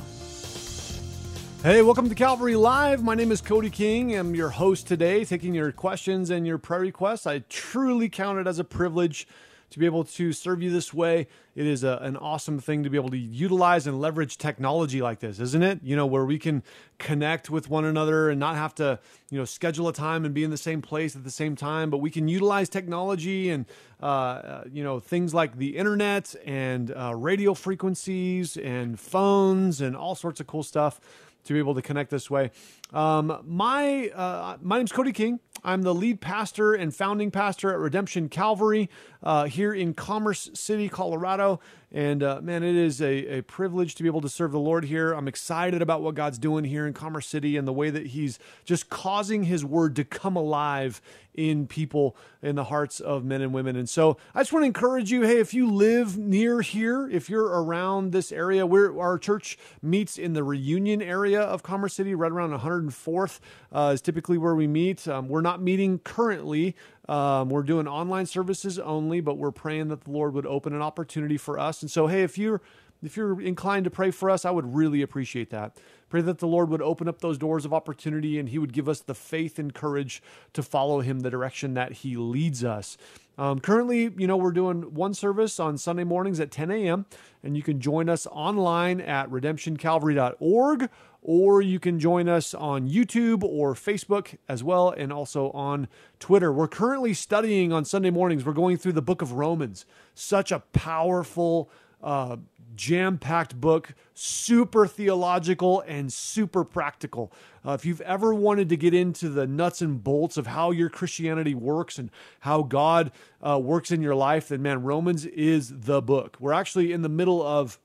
[1.63, 3.05] Hey, welcome to Calvary Live.
[3.05, 4.17] My name is Cody King.
[4.17, 7.25] I'm your host today, taking your questions and your prayer requests.
[7.25, 9.29] I truly count it as a privilege
[9.71, 11.29] to be able to serve you this way.
[11.55, 15.21] It is a, an awesome thing to be able to utilize and leverage technology like
[15.21, 15.81] this, isn't it?
[15.83, 16.63] You know, where we can
[16.99, 18.99] connect with one another and not have to,
[19.31, 21.89] you know, schedule a time and be in the same place at the same time,
[21.89, 23.67] but we can utilize technology and,
[24.03, 29.97] uh, uh you know, things like the internet and uh, radio frequencies and phones and
[29.97, 31.01] all sorts of cool stuff
[31.45, 32.51] to be able to connect this way.
[32.93, 35.41] Um, my uh, my name's Cody King.
[35.63, 38.89] I'm the lead pastor and founding pastor at Redemption Calvary
[39.23, 41.61] uh, here in Commerce City, Colorado.
[41.93, 44.85] And uh, man, it is a, a privilege to be able to serve the Lord
[44.85, 45.13] here.
[45.13, 48.39] I'm excited about what God's doing here in Commerce City and the way that He's
[48.65, 51.03] just causing His word to come alive
[51.35, 53.77] in people, in the hearts of men and women.
[53.77, 57.29] And so I just want to encourage you hey, if you live near here, if
[57.29, 62.15] you're around this area, where our church meets in the reunion area of Commerce City,
[62.15, 63.41] right around 104th
[63.73, 65.07] uh, is typically where we meet.
[65.07, 66.75] Um, we're not meeting currently
[67.11, 70.81] um, we're doing online services only, but we're praying that the Lord would open an
[70.81, 71.83] opportunity for us.
[71.83, 72.63] And so, hey, if you're
[73.03, 75.79] if you're inclined to pray for us, I would really appreciate that.
[76.11, 78.89] Pray that the Lord would open up those doors of opportunity and He would give
[78.89, 82.97] us the faith and courage to follow Him the direction that He leads us.
[83.39, 87.07] Um, currently, you know, we're doing one service on Sunday mornings at 10 a.m.,
[87.43, 90.91] and you can join us online at redemptioncalvary.org
[91.23, 96.53] or you can join us on YouTube or Facebook as well, and also on Twitter.
[96.53, 98.45] We're currently studying on Sunday mornings.
[98.45, 99.85] We're going through the book of Romans.
[100.15, 101.71] Such a powerful,
[102.03, 102.37] uh,
[102.75, 107.31] jam packed book, super theological and super practical.
[107.67, 110.89] Uh, if you've ever wanted to get into the nuts and bolts of how your
[110.89, 113.13] Christianity works and how God
[113.47, 116.39] uh, works in your life, then man, Romans is the book.
[116.41, 117.79] We're actually in the middle of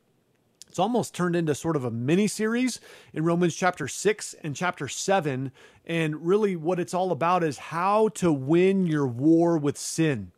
[0.75, 2.81] it's almost turned into sort of a mini series
[3.13, 5.53] in Romans chapter 6 and chapter 7.
[5.85, 10.33] And really, what it's all about is how to win your war with sin.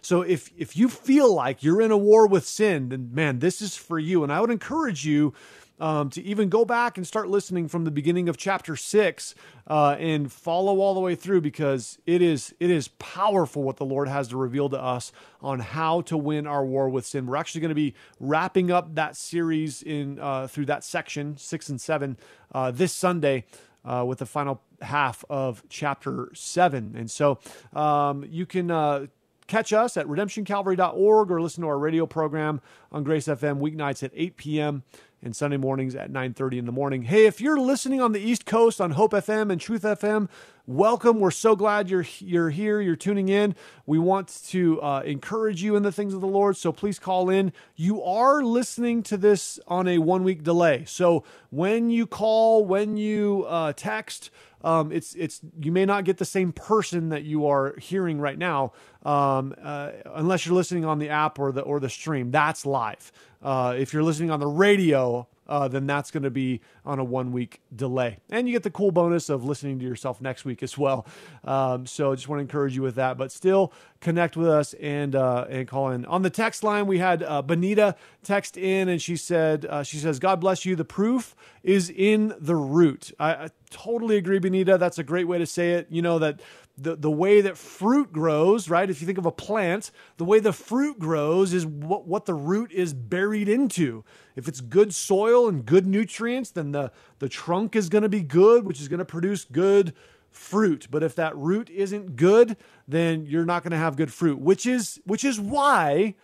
[0.00, 3.60] So if if you feel like you're in a war with sin, then man, this
[3.60, 4.22] is for you.
[4.22, 5.34] And I would encourage you
[5.82, 9.34] um, to even go back and start listening from the beginning of chapter six
[9.66, 13.84] uh, and follow all the way through because it is it is powerful what the
[13.84, 17.26] Lord has to reveal to us on how to win our war with sin.
[17.26, 21.68] We're actually going to be wrapping up that series in uh, through that section six
[21.68, 22.16] and seven
[22.54, 23.44] uh, this Sunday.
[23.84, 26.94] Uh, with the final half of chapter 7.
[26.96, 27.40] And so
[27.72, 29.06] um, you can uh,
[29.48, 32.60] catch us at redemptioncalvary.org or listen to our radio program
[32.92, 34.84] on Grace FM weeknights at 8 p.m
[35.22, 37.02] and Sunday mornings at 9:30 in the morning.
[37.02, 40.28] Hey, if you're listening on the East Coast on Hope FM and Truth FM,
[40.66, 41.20] welcome.
[41.20, 42.80] We're so glad you're you're here.
[42.80, 43.54] You're tuning in.
[43.86, 46.56] We want to uh, encourage you in the things of the Lord.
[46.56, 47.52] So please call in.
[47.76, 50.84] You are listening to this on a one week delay.
[50.86, 54.30] So when you call, when you uh, text.
[54.64, 58.38] Um, it's it's you may not get the same person that you are hearing right
[58.38, 58.72] now
[59.04, 62.30] um, uh, unless you're listening on the app or the or the stream.
[62.30, 63.10] That's live.
[63.42, 67.04] Uh, if you're listening on the radio, uh, then that's going to be on a
[67.04, 68.18] one week delay.
[68.30, 71.06] And you get the cool bonus of listening to yourself next week as well.
[71.44, 73.16] Um, so I just want to encourage you with that.
[73.18, 76.04] But still connect with us and uh, and call in.
[76.06, 79.96] On the text line, we had uh, Benita text in and she said, uh, she
[79.96, 80.76] says, God bless you.
[80.76, 83.12] The proof is in the root.
[83.18, 84.78] I totally agree, Benita.
[84.78, 85.88] That's a great way to say it.
[85.90, 86.40] You know, that
[86.78, 88.88] the, the way that fruit grows, right?
[88.88, 92.34] If you think of a plant, the way the fruit grows is what, what the
[92.34, 94.04] root is buried into.
[94.36, 98.22] If it's good soil and good nutrients, then the, the trunk is going to be
[98.22, 99.94] good, which is going to produce good
[100.30, 100.88] fruit.
[100.90, 102.56] But if that root isn't good,
[102.88, 106.14] then you're not going to have good fruit, which is which is why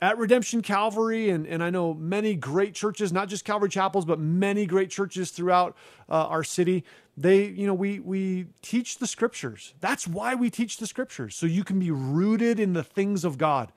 [0.00, 4.20] at Redemption Calvary, and, and I know many great churches, not just Calvary Chapels, but
[4.20, 5.76] many great churches throughout
[6.08, 6.84] uh, our city.
[7.16, 9.74] They, you know, we we teach the scriptures.
[9.80, 13.38] That's why we teach the scriptures, so you can be rooted in the things of
[13.38, 13.72] God,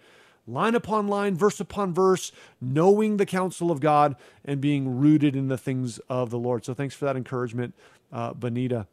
[0.45, 5.47] line upon line, verse upon verse, knowing the counsel of God and being rooted in
[5.47, 6.65] the things of the Lord.
[6.65, 7.73] So thanks for that encouragement,
[8.11, 8.85] uh, Benita.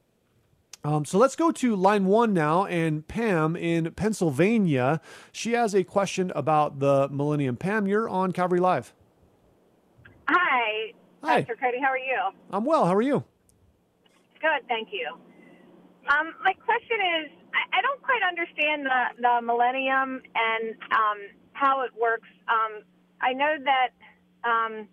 [0.84, 2.64] Um, so let's go to line one now.
[2.66, 5.00] And Pam in Pennsylvania,
[5.32, 7.56] she has a question about the Millennium.
[7.56, 8.94] Pam, you're on Calvary Live.
[10.28, 11.40] Hi, Hi.
[11.40, 11.78] Pastor Cody.
[11.80, 12.20] How are you?
[12.50, 12.86] I'm well.
[12.86, 13.24] How are you?
[14.40, 15.08] Good, thank you.
[16.08, 21.18] Um, my question is, I, I, don't quite understand the, the Millennium and um,
[21.52, 22.28] how it works.
[22.48, 22.82] Um,
[23.20, 24.88] I know that, um,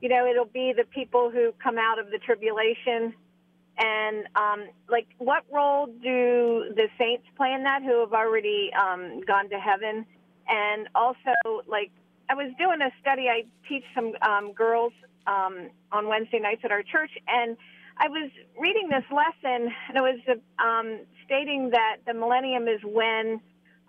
[0.00, 3.14] you know, it'll be the people who come out of the tribulation
[3.78, 9.20] and um, like, what role do the saints play in that who have already um,
[9.26, 10.04] gone to heaven?
[10.48, 11.32] And also,
[11.66, 11.90] like,
[12.28, 13.28] I was doing a study.
[13.28, 14.92] I teach some um, girls
[15.26, 17.56] um, on Wednesday nights at our church, and
[17.98, 23.40] I was reading this lesson, and it was um, stating that the millennium is when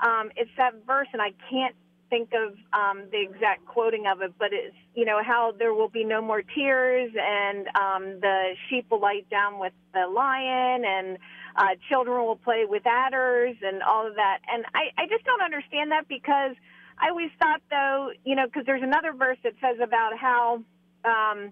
[0.01, 1.75] um, it's that verse, and I can't
[2.09, 5.89] think of um, the exact quoting of it, but it's you know how there will
[5.89, 11.17] be no more tears, and um, the sheep will lie down with the lion, and
[11.55, 14.39] uh, children will play with adders, and all of that.
[14.51, 16.55] And I, I just don't understand that because
[16.99, 20.63] I always thought though, you know, because there's another verse that says about how
[21.05, 21.51] um,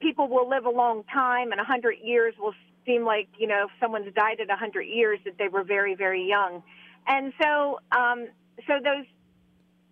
[0.00, 2.54] people will live a long time, and a hundred years will
[2.86, 5.94] seem like you know if someone's died at a hundred years that they were very
[5.94, 6.62] very young,
[7.06, 8.28] and so um,
[8.66, 9.06] so those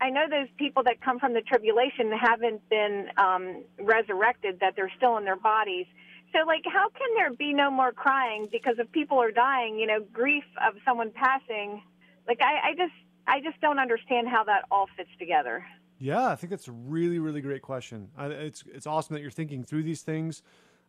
[0.00, 4.92] I know those people that come from the tribulation haven't been um, resurrected, that they're
[4.96, 5.86] still in their bodies.
[6.32, 9.86] So, like, how can there be no more crying because if people are dying, you
[9.86, 11.82] know, grief of someone passing?
[12.28, 12.92] Like, I, I just,
[13.26, 15.64] I just don't understand how that all fits together.
[15.98, 18.08] Yeah, I think that's a really, really great question.
[18.16, 20.42] I, it's it's awesome that you're thinking through these things.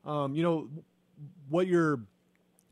[0.03, 0.69] Um, you know,
[1.49, 2.01] what you're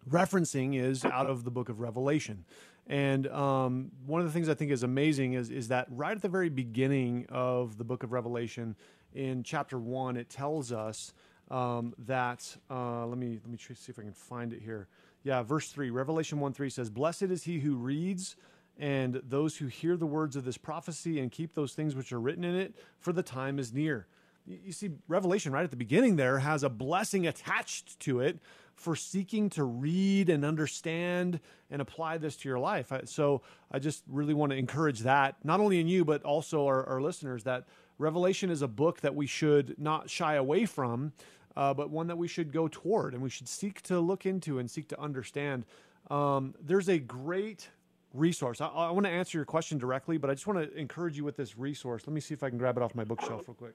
[0.09, 2.45] referencing is out of the book of Revelation.
[2.87, 6.21] And um, one of the things I think is amazing is is that right at
[6.21, 8.75] the very beginning of the book of Revelation,
[9.13, 11.13] in chapter one, it tells us
[11.49, 12.55] um, that.
[12.69, 14.87] Uh, let me let me see if I can find it here.
[15.23, 18.35] Yeah, verse three, Revelation one three says, "Blessed is he who reads."
[18.77, 22.19] And those who hear the words of this prophecy and keep those things which are
[22.19, 24.05] written in it, for the time is near.
[24.45, 28.37] You see, Revelation right at the beginning there has a blessing attached to it
[28.75, 31.39] for seeking to read and understand
[31.71, 32.91] and apply this to your life.
[33.05, 36.85] So I just really want to encourage that, not only in you, but also our,
[36.87, 37.65] our listeners, that
[37.97, 41.13] Revelation is a book that we should not shy away from,
[41.55, 44.59] uh, but one that we should go toward and we should seek to look into
[44.59, 45.65] and seek to understand.
[46.11, 47.69] Um, there's a great
[48.13, 48.59] resource.
[48.59, 51.23] I, I want to answer your question directly, but I just want to encourage you
[51.23, 52.03] with this resource.
[52.05, 53.73] Let me see if I can grab it off my bookshelf real quick.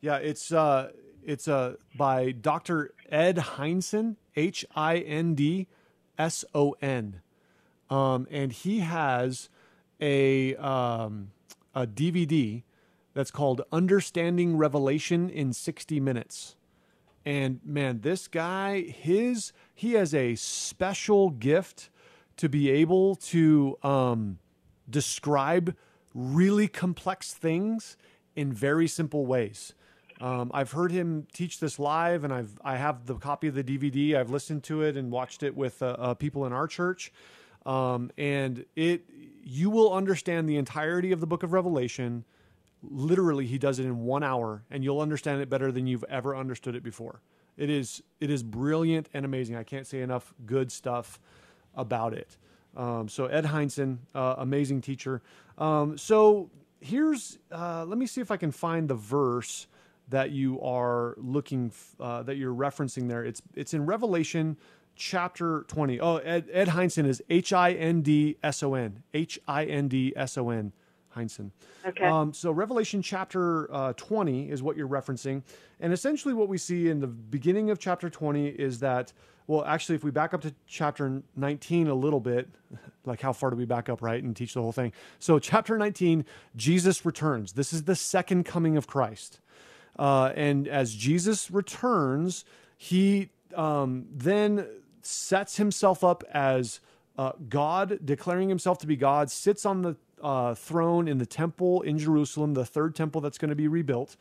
[0.00, 0.92] Yeah, it's uh,
[1.28, 2.94] it's uh, by Dr.
[3.10, 5.68] Ed Hindson, H I N D
[6.18, 7.20] S O N.
[7.90, 9.50] Um, and he has
[10.00, 11.32] a, um,
[11.74, 12.62] a DVD
[13.12, 16.56] that's called Understanding Revelation in 60 Minutes.
[17.26, 21.90] And man, this guy, his he has a special gift
[22.38, 24.38] to be able to um,
[24.88, 25.76] describe
[26.14, 27.98] really complex things
[28.34, 29.74] in very simple ways.
[30.20, 33.64] Um, I've heard him teach this live, and I've I have the copy of the
[33.64, 34.16] DVD.
[34.16, 37.12] I've listened to it and watched it with uh, uh, people in our church,
[37.64, 39.04] um, and it
[39.44, 42.24] you will understand the entirety of the Book of Revelation.
[42.82, 46.36] Literally, he does it in one hour, and you'll understand it better than you've ever
[46.36, 47.20] understood it before.
[47.56, 49.56] It is it is brilliant and amazing.
[49.56, 51.20] I can't say enough good stuff
[51.74, 52.36] about it.
[52.76, 55.22] Um, so Ed Hindson, uh, amazing teacher.
[55.58, 56.50] Um, so
[56.80, 59.66] here's uh, let me see if I can find the verse
[60.10, 63.24] that you are looking uh, that you're referencing there.
[63.24, 64.56] It's it's in Revelation
[64.96, 66.00] chapter 20.
[66.00, 69.02] Oh, Ed, Ed is H I N D S O N.
[69.14, 70.72] H I N D S O N.
[71.16, 71.50] Hindson.
[71.86, 72.04] Okay.
[72.04, 75.42] Um, so Revelation chapter uh, 20 is what you're referencing.
[75.80, 79.12] And essentially what we see in the beginning of chapter 20 is that,
[79.46, 82.48] well, actually, if we back up to chapter 19 a little bit,
[83.04, 84.22] like how far do we back up, right?
[84.22, 84.92] And teach the whole thing.
[85.18, 86.24] So chapter 19,
[86.56, 87.52] Jesus returns.
[87.52, 89.40] This is the second coming of Christ.
[89.98, 92.44] Uh, and as Jesus returns,
[92.76, 94.66] he um, then
[95.02, 96.80] sets himself up as
[97.16, 101.82] uh, God, declaring himself to be God, sits on the uh, throne in the temple
[101.82, 104.16] in Jerusalem, the third temple that's going to be rebuilt.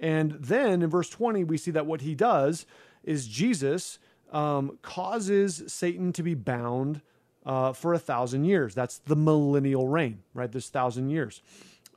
[0.00, 2.66] And then in verse 20, we see that what he does
[3.04, 3.98] is Jesus
[4.32, 7.00] um, causes Satan to be bound
[7.44, 8.74] uh, for a thousand years.
[8.74, 10.50] That's the millennial reign, right?
[10.50, 11.42] This thousand years.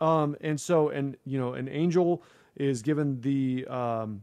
[0.02, 2.22] Um, and so, and you know, an angel
[2.56, 4.22] is given the um,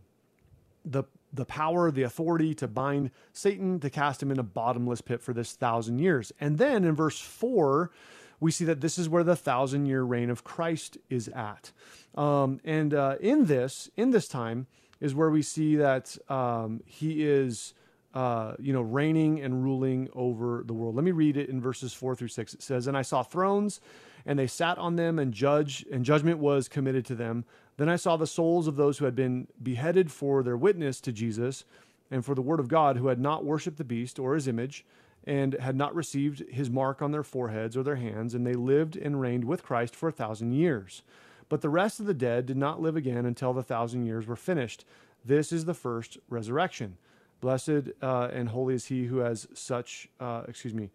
[0.84, 5.22] the the power, the authority to bind Satan, to cast him in a bottomless pit
[5.22, 6.32] for this thousand years.
[6.40, 7.90] And then in verse four,
[8.38, 11.72] we see that this is where the thousand year reign of Christ is at.
[12.14, 14.66] Um, and uh, in this, in this time,
[15.00, 17.74] is where we see that um, he is.
[18.14, 20.94] Uh, you know, reigning and ruling over the world.
[20.94, 22.52] Let me read it in verses four through six.
[22.52, 23.80] It says, "And I saw thrones,
[24.26, 27.46] and they sat on them, and judge and judgment was committed to them.
[27.76, 31.12] Then I saw the souls of those who had been beheaded for their witness to
[31.12, 31.64] Jesus
[32.10, 34.84] and for the word of God, who had not worshipped the beast or his image,
[35.24, 38.96] and had not received his mark on their foreheads or their hands, and they lived
[38.96, 41.02] and reigned with Christ for a thousand years.
[41.48, 44.36] But the rest of the dead did not live again until the thousand years were
[44.36, 44.84] finished.
[45.24, 46.96] This is the first resurrection.
[47.40, 50.90] Blessed uh, and holy is he who has such, uh, excuse me,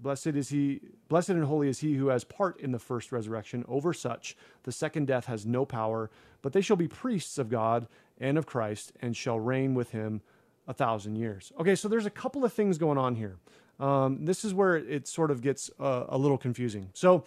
[0.00, 3.64] Blessed is he, blessed and holy is he who has part in the first resurrection.
[3.68, 6.10] Over such, the second death has no power,
[6.40, 7.88] but they shall be priests of God
[8.20, 10.20] and of Christ, and shall reign with him
[10.66, 11.52] a thousand years.
[11.58, 13.36] Okay, so there's a couple of things going on here.
[13.80, 16.90] Um, this is where it sort of gets uh, a little confusing.
[16.94, 17.24] So,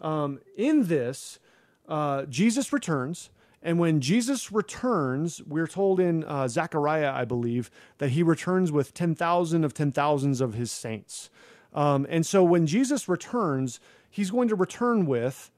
[0.00, 1.38] um, in this,
[1.88, 3.30] uh, Jesus returns.
[3.64, 8.92] And when Jesus returns, we're told in uh, Zechariah, I believe, that he returns with
[8.92, 11.30] 10,000 of 10,000s of his saints.
[11.72, 15.50] Um, and so when Jesus returns, he's going to return with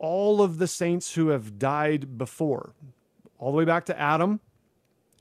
[0.00, 2.74] all of the saints who have died before,
[3.38, 4.40] all the way back to Adam,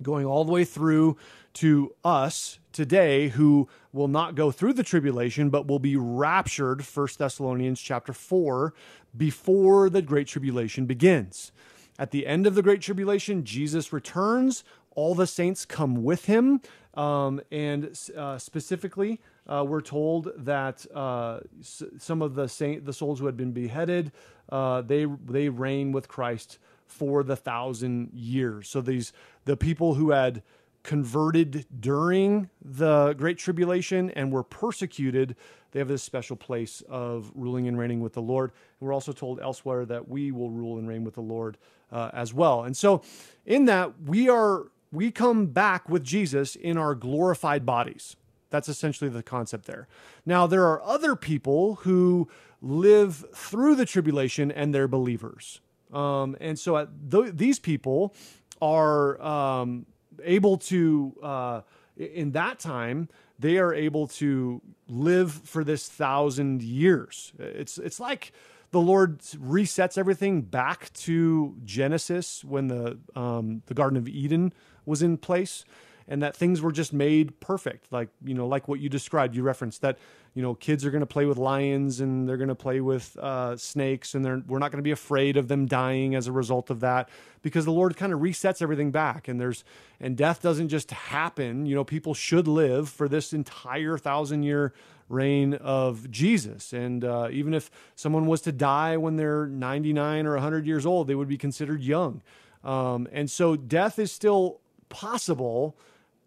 [0.01, 1.15] going all the way through
[1.53, 7.07] to us today who will not go through the tribulation but will be raptured 1
[7.17, 8.73] Thessalonians chapter 4
[9.15, 11.51] before the great tribulation begins.
[11.99, 14.63] At the end of the great tribulation Jesus returns,
[14.95, 16.61] all the saints come with him
[16.95, 22.93] um, and uh, specifically uh, we're told that uh, s- some of the saint the
[22.93, 24.11] souls who had been beheaded
[24.49, 28.67] uh, they they reign with Christ for the thousand years.
[28.67, 29.13] So these
[29.45, 30.43] the people who had
[30.83, 35.35] converted during the Great Tribulation and were persecuted,
[35.71, 38.51] they have this special place of ruling and reigning with the Lord.
[38.79, 41.57] And we're also told elsewhere that we will rule and reign with the Lord
[41.91, 42.63] uh, as well.
[42.63, 43.01] And so,
[43.45, 48.15] in that, we are we come back with Jesus in our glorified bodies.
[48.49, 49.87] That's essentially the concept there.
[50.25, 52.27] Now, there are other people who
[52.61, 55.61] live through the tribulation and they're believers.
[55.93, 58.13] Um, and so th- these people
[58.61, 59.85] are um,
[60.23, 61.61] able to, uh,
[61.95, 67.33] in that time, they are able to live for this thousand years.
[67.39, 68.33] It's it's like
[68.71, 74.53] the Lord resets everything back to Genesis when the um, the Garden of Eden
[74.85, 75.65] was in place
[76.07, 77.91] and that things were just made perfect.
[77.91, 79.97] Like you know like what you described you referenced that
[80.33, 83.17] you know kids are going to play with lions and they're going to play with
[83.17, 86.31] uh, snakes and they're, we're not going to be afraid of them dying as a
[86.31, 87.09] result of that
[87.41, 89.63] because the lord kind of resets everything back and there's
[89.99, 91.65] and death doesn't just happen.
[91.65, 94.73] You know people should live for this entire thousand year
[95.11, 100.33] reign of jesus and uh, even if someone was to die when they're 99 or
[100.33, 102.21] 100 years old they would be considered young
[102.63, 104.59] um, and so death is still
[104.89, 105.75] possible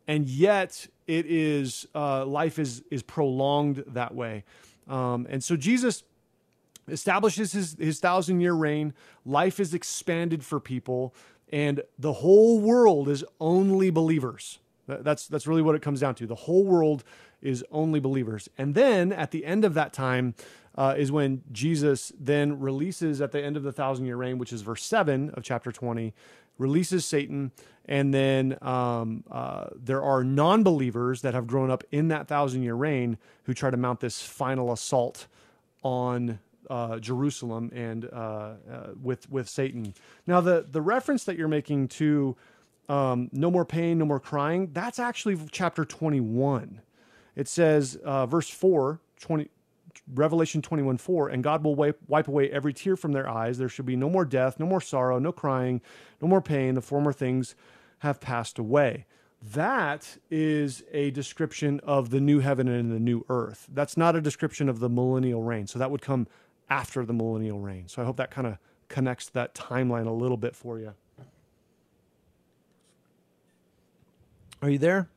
[0.06, 4.44] and yet it is uh, life is is prolonged that way.
[4.88, 6.02] Um, and so Jesus
[6.88, 8.94] establishes his his thousand year reign.
[9.24, 11.14] Life is expanded for people,
[11.52, 14.58] and the whole world is only believers.
[14.86, 16.26] That's that's really what it comes down to.
[16.26, 17.04] The whole world
[17.40, 18.48] is only believers.
[18.58, 20.34] And then at the end of that time
[20.76, 24.52] uh, is when Jesus then releases at the end of the thousand year reign, which
[24.52, 26.14] is verse seven of chapter twenty,
[26.58, 27.52] releases Satan
[27.86, 32.62] and then um, uh, there are non believers that have grown up in that thousand
[32.62, 35.26] year reign who try to mount this final assault
[35.82, 36.38] on
[36.70, 38.54] uh, Jerusalem and uh, uh
[39.02, 39.92] with, with Satan.
[40.26, 42.36] Now, the, the reference that you're making to
[42.88, 46.80] um, no more pain, no more crying, that's actually chapter 21.
[47.36, 49.48] It says, uh, verse 4, 20,
[50.12, 53.58] Revelation 21 4, and God will wipe, wipe away every tear from their eyes.
[53.58, 55.80] There should be no more death, no more sorrow, no crying,
[56.20, 56.74] no more pain.
[56.74, 57.54] The former things
[58.00, 59.06] have passed away.
[59.42, 63.68] That is a description of the new heaven and the new earth.
[63.72, 65.66] That's not a description of the millennial reign.
[65.66, 66.26] So that would come
[66.70, 67.88] after the millennial reign.
[67.88, 68.58] So I hope that kind of
[68.88, 70.94] connects that timeline a little bit for you.
[74.64, 75.10] Are you there?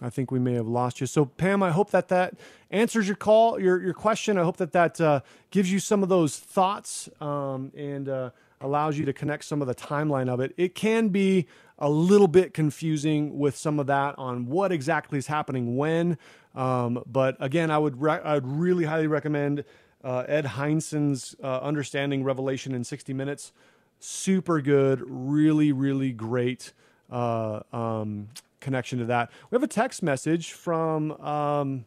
[0.00, 1.08] I think we may have lost you.
[1.08, 2.34] So, Pam, I hope that that
[2.70, 4.38] answers your call, your your question.
[4.38, 8.30] I hope that that uh, gives you some of those thoughts um, and uh,
[8.60, 10.54] allows you to connect some of the timeline of it.
[10.56, 15.26] It can be a little bit confusing with some of that on what exactly is
[15.26, 16.18] happening when.
[16.54, 19.64] Um, but again, I would re- I'd really highly recommend
[20.04, 23.52] uh, Ed Hindson's uh, Understanding Revelation in 60 Minutes.
[23.98, 26.72] Super good, really, really great.
[27.10, 28.28] Uh, um,
[28.60, 29.30] connection to that.
[29.50, 31.84] We have a text message from, um,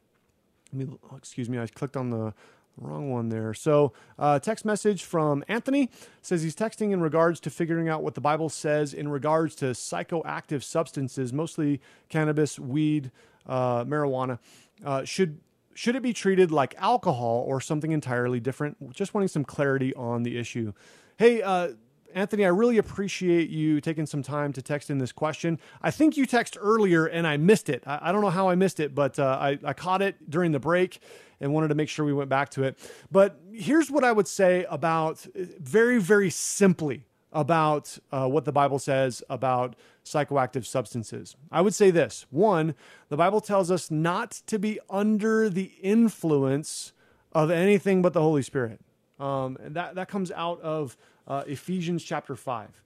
[0.72, 2.34] me, oh, excuse me, I clicked on the
[2.78, 3.54] wrong one there.
[3.54, 5.90] So, uh, text message from Anthony
[6.22, 9.66] says he's texting in regards to figuring out what the Bible says in regards to
[9.66, 13.12] psychoactive substances, mostly cannabis, weed,
[13.48, 14.40] uh, marijuana.
[14.84, 15.40] Uh, should
[15.74, 18.94] should it be treated like alcohol or something entirely different?
[18.94, 20.74] Just wanting some clarity on the issue.
[21.18, 21.74] Hey, uh,
[22.14, 25.60] Anthony, I really appreciate you taking some time to text in this question.
[25.82, 27.84] I think you texted earlier and I missed it.
[27.86, 30.52] I, I don't know how I missed it, but uh, I, I caught it during
[30.52, 31.00] the break
[31.40, 32.78] and wanted to make sure we went back to it.
[33.12, 38.80] But here's what I would say about very, very simply about uh, what the Bible
[38.80, 41.36] says about psychoactive substances.
[41.52, 42.76] I would say this one,
[43.10, 46.94] the Bible tells us not to be under the influence
[47.32, 48.82] of anything but the Holy Spirit.
[49.20, 50.98] Um, and that, that comes out of
[51.32, 52.84] uh, Ephesians chapter 5.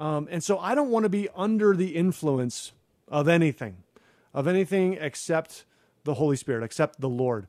[0.00, 2.72] Um, and so I don't want to be under the influence
[3.08, 3.76] of anything,
[4.34, 5.64] of anything except
[6.02, 7.46] the Holy Spirit, except the Lord.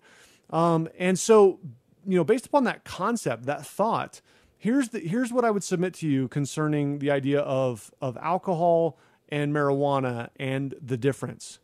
[0.51, 1.59] Um, and so
[2.05, 4.21] you know, based upon that concept, that thought,
[4.57, 8.99] here's the here's what I would submit to you concerning the idea of of alcohol
[9.29, 11.57] and marijuana and the difference.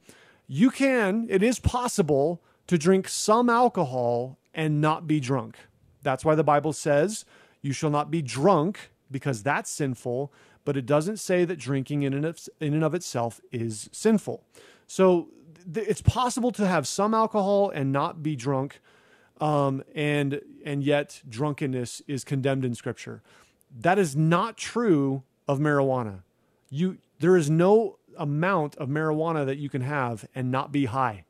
[0.48, 5.58] You can, it is possible to drink some alcohol and not be drunk.
[6.02, 7.24] That's why the Bible says,
[7.62, 10.32] You shall not be drunk, because that's sinful,
[10.64, 14.44] but it doesn't say that drinking in and of, in and of itself is sinful.
[14.88, 15.28] So
[15.72, 18.80] th- it's possible to have some alcohol and not be drunk,
[19.40, 23.22] um, and and yet drunkenness is condemned in Scripture.
[23.80, 26.22] That is not true of marijuana.
[26.70, 31.26] You there is no amount of marijuana that you can have and not be high.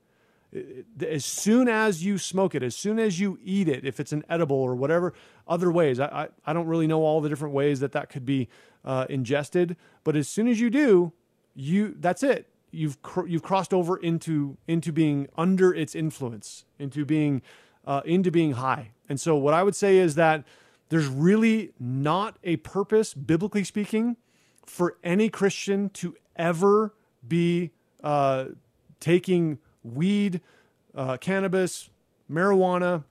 [1.08, 4.24] As soon as you smoke it, as soon as you eat it, if it's an
[4.30, 5.14] edible or whatever
[5.48, 8.26] other ways, I, I, I don't really know all the different ways that that could
[8.26, 8.50] be
[8.84, 11.14] uh, ingested, but as soon as you do,
[11.56, 12.48] you that's it.
[12.72, 17.42] You've cr- you've crossed over into into being under its influence, into being
[17.86, 18.92] uh, into being high.
[19.10, 20.46] And so, what I would say is that
[20.90, 24.18] there's really not a purpose, biblically speaking,
[24.66, 26.94] for any Christian to ever
[27.28, 27.72] be
[28.04, 28.46] uh,
[29.00, 30.42] taking weed,
[30.96, 31.90] uh, cannabis,
[32.30, 33.04] marijuana,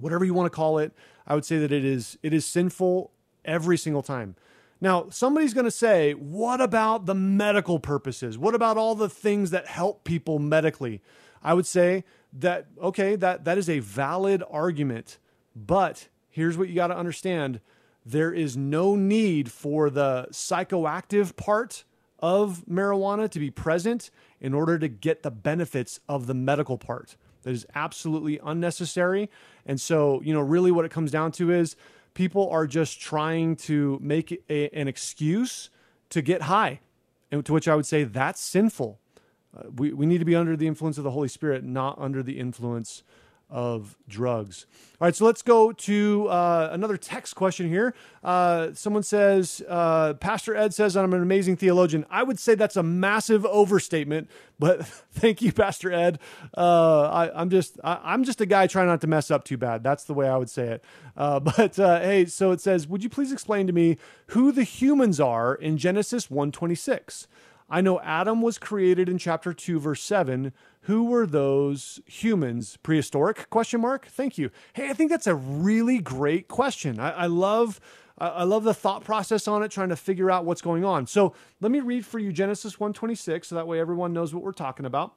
[0.00, 0.92] whatever you want to call it.
[1.26, 3.10] I would say that it is it is sinful
[3.44, 4.36] every single time.
[4.80, 8.36] Now, somebody's going to say, "What about the medical purposes?
[8.36, 11.00] What about all the things that help people medically?"
[11.42, 15.18] I would say that okay, that that is a valid argument,
[15.54, 17.60] but here's what you got to understand:
[18.04, 21.84] there is no need for the psychoactive part
[22.24, 24.10] of marijuana to be present
[24.40, 27.18] in order to get the benefits of the medical part.
[27.42, 29.28] That is absolutely unnecessary.
[29.66, 31.76] And so, you know, really what it comes down to is
[32.14, 35.68] people are just trying to make a, an excuse
[36.08, 36.80] to get high,
[37.30, 38.98] and to which I would say that's sinful.
[39.54, 42.22] Uh, we, we need to be under the influence of the Holy Spirit, not under
[42.22, 43.02] the influence
[43.50, 44.66] of drugs.
[45.00, 47.94] All right, so let's go to uh, another text question here.
[48.22, 52.06] Uh, someone says, uh, Pastor Ed says I'm an amazing theologian.
[52.10, 56.18] I would say that's a massive overstatement, but thank you, Pastor Ed.
[56.56, 59.56] Uh, I, am just I, am just a guy trying not to mess up too
[59.56, 59.82] bad.
[59.82, 60.84] That's the way I would say it.
[61.16, 64.64] Uh, but uh, hey, so it says, would you please explain to me who the
[64.64, 67.26] humans are in Genesis 1:26?
[67.68, 70.52] I know Adam was created in chapter 2 verse 7
[70.82, 75.98] who were those humans prehistoric question mark thank you hey i think that's a really
[75.98, 77.80] great question i, I love
[78.16, 81.06] I love the thought process on it, trying to figure out what's going on.
[81.08, 84.52] So let me read for you Genesis 126, so that way everyone knows what we're
[84.52, 85.14] talking about.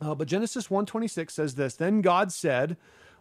[0.00, 2.76] Uh, but Genesis 126 says this Then God said,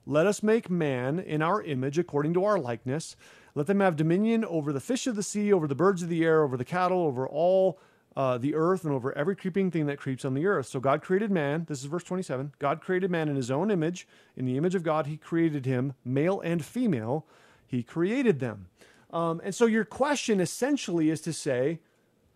[0.05, 3.15] Let us make man in our image according to our likeness.
[3.55, 6.23] Let them have dominion over the fish of the sea, over the birds of the
[6.23, 7.79] air, over the cattle, over all
[8.15, 10.67] uh, the earth and over every creeping thing that creeps on the earth.
[10.67, 11.65] So God created man.
[11.67, 12.53] This is verse 27.
[12.59, 14.07] God created man in his own image.
[14.35, 17.25] In the image of God, he created him, male and female.
[17.65, 18.67] He created them.
[19.11, 21.79] Um, and so your question essentially is to say,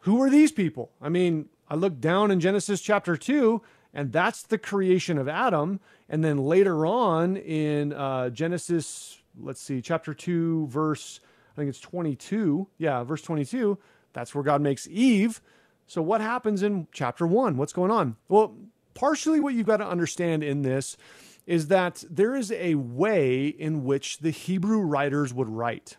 [0.02, 0.92] who are these people?
[1.02, 3.62] I mean, I look down in Genesis chapter 2,
[3.94, 5.80] and that's the creation of Adam.
[6.08, 11.20] And then later on in uh, Genesis, let's see, chapter 2, verse,
[11.54, 12.68] I think it's 22.
[12.78, 13.78] Yeah, verse 22.
[14.14, 15.42] That's where God makes Eve.
[15.88, 17.58] So, what happens in chapter one?
[17.58, 18.18] What's going on?
[18.28, 18.56] Well,
[18.94, 20.98] partially what you've got to understand in this
[21.46, 25.96] is that there is a way in which the Hebrew writers would write.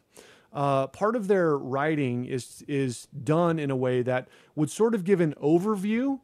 [0.53, 5.05] Uh, part of their writing is is done in a way that would sort of
[5.05, 6.21] give an overview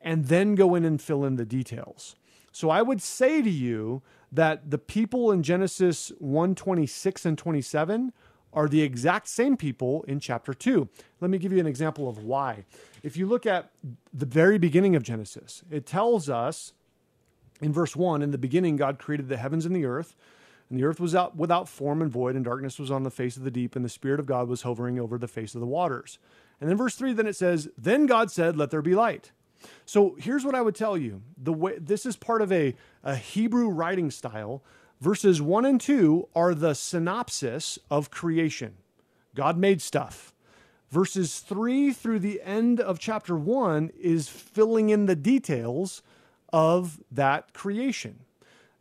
[0.00, 2.16] and then go in and fill in the details.
[2.50, 8.12] So I would say to you that the people in Genesis 126 and 27
[8.52, 10.88] are the exact same people in chapter 2.
[11.20, 12.64] Let me give you an example of why.
[13.02, 13.70] If you look at
[14.12, 16.72] the very beginning of Genesis, it tells us
[17.60, 20.14] in verse 1 In the beginning, God created the heavens and the earth.
[20.68, 23.36] And the earth was out without form and void, and darkness was on the face
[23.36, 25.66] of the deep, and the Spirit of God was hovering over the face of the
[25.66, 26.18] waters.
[26.60, 29.32] And then verse 3, then it says, Then God said, Let there be light.
[29.84, 31.22] So here's what I would tell you.
[31.36, 32.74] The way this is part of a,
[33.04, 34.62] a Hebrew writing style
[35.02, 38.74] Verses 1 and 2 are the synopsis of creation.
[39.34, 40.32] God made stuff.
[40.92, 46.04] Verses 3 through the end of chapter 1 is filling in the details
[46.52, 48.20] of that creation.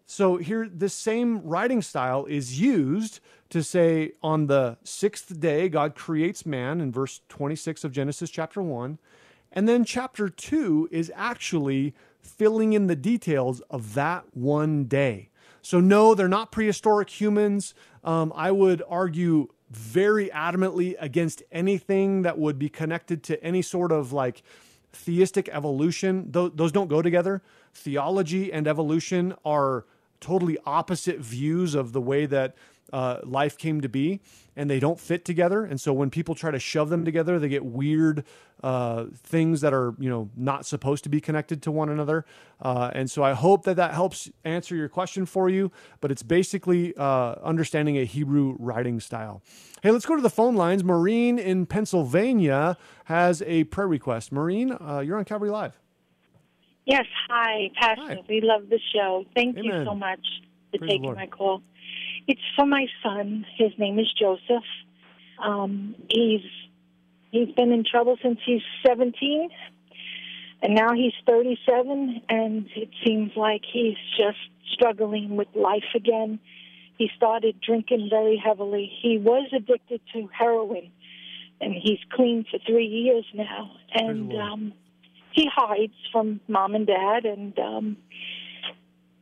[0.06, 3.20] So here, this same writing style is used
[3.50, 8.62] to say, on the sixth day, God creates man in verse 26 of Genesis chapter
[8.62, 9.00] 1.
[9.52, 15.31] And then chapter 2 is actually filling in the details of that one day.
[15.62, 17.74] So, no, they're not prehistoric humans.
[18.04, 23.92] Um, I would argue very adamantly against anything that would be connected to any sort
[23.92, 24.44] of like
[24.92, 26.32] theistic evolution.
[26.32, 27.42] Th- those don't go together.
[27.74, 29.86] Theology and evolution are
[30.20, 32.56] totally opposite views of the way that
[32.92, 34.22] uh, life came to be,
[34.56, 35.64] and they don't fit together.
[35.64, 38.26] And so when people try to shove them together, they get weird
[38.64, 42.26] uh, things that are you know not supposed to be connected to one another.
[42.62, 45.72] Uh, and so I hope that that helps answer your question for you.
[46.00, 49.42] But it's basically uh, understanding a Hebrew writing style.
[49.82, 50.84] Hey, let's go to the phone lines.
[50.84, 54.32] Maureen in Pennsylvania has a prayer request.
[54.32, 55.80] Maureen, uh, you're on Calvary Live.
[56.86, 58.16] Yes, hi, Pastor.
[58.16, 58.24] Hi.
[58.28, 59.24] We love the show.
[59.36, 59.66] Thank Amen.
[59.66, 60.20] you so much
[60.72, 61.62] for Praise taking my call.
[62.32, 63.46] It's for my son.
[63.58, 64.64] His name is Joseph.
[65.38, 66.46] Um, he's
[67.30, 69.50] he's been in trouble since he's 17,
[70.62, 74.38] and now he's 37, and it seems like he's just
[74.72, 76.40] struggling with life again.
[76.98, 78.90] He started drinking very heavily.
[79.02, 80.90] He was addicted to heroin,
[81.60, 83.72] and he's clean for three years now.
[83.94, 84.74] And um,
[85.34, 87.98] he hides from mom and dad, and um,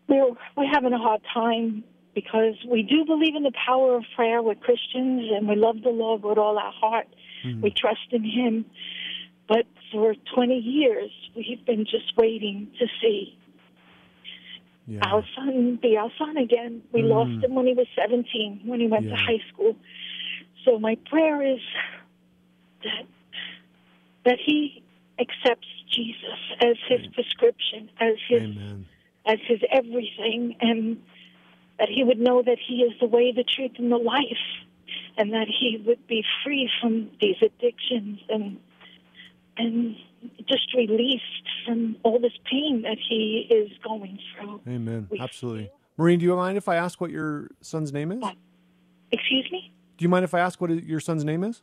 [0.08, 1.84] we're we're having a hard time
[2.16, 4.42] because we do believe in the power of prayer.
[4.42, 7.08] We're Christians, and we love the Lord with all our heart.
[7.62, 8.66] We trust in Him.
[9.48, 13.36] But for 20 years, we've been just waiting to see
[14.88, 15.00] Yeah.
[15.04, 16.82] our son be our son again.
[16.92, 17.10] We Mm.
[17.10, 19.16] lost him when he was 17, when he went Yeah.
[19.16, 19.76] to high school.
[20.66, 21.62] So my prayer is
[22.84, 23.06] that
[24.26, 24.84] that he
[25.20, 28.86] accepts Jesus as his prescription, as his Amen.
[29.26, 31.02] as his everything, and
[31.80, 34.24] that he would know that he is the way, the truth, and the life,
[35.18, 38.60] and that he would be free from these addictions and
[39.58, 39.96] and
[40.48, 41.24] just released
[41.66, 44.62] from all this pain that he is going through.
[44.68, 45.08] Amen.
[45.10, 45.70] We Absolutely.
[45.98, 48.24] Maureen, do you mind if I ask what your son's name is?
[49.12, 51.62] Excuse me, Do you mind if I ask what your son's name is?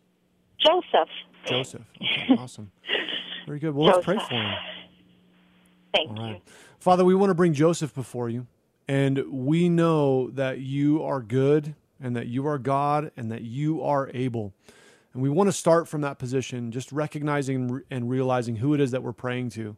[0.59, 1.09] Joseph.
[1.47, 1.83] Joseph.
[2.03, 2.71] Okay, awesome.
[3.47, 3.75] Very good.
[3.75, 4.55] Well, let's pray for him.
[5.95, 6.41] Thank All you.
[6.81, 8.47] Father, we want to bring Joseph before you,
[8.89, 13.83] and we know that you are good and that you are God and that you
[13.83, 14.53] are able.
[15.13, 18.91] And we want to start from that position, just recognizing and realizing who it is
[18.91, 19.77] that we're praying to,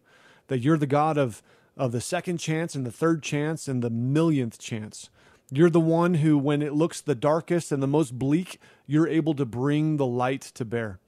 [0.48, 1.42] that you're the God of,
[1.76, 5.10] of the second chance and the third chance and the millionth chance.
[5.50, 9.32] You're the one who, when it looks the darkest and the most bleak, you're able
[9.34, 10.98] to bring the light to bear.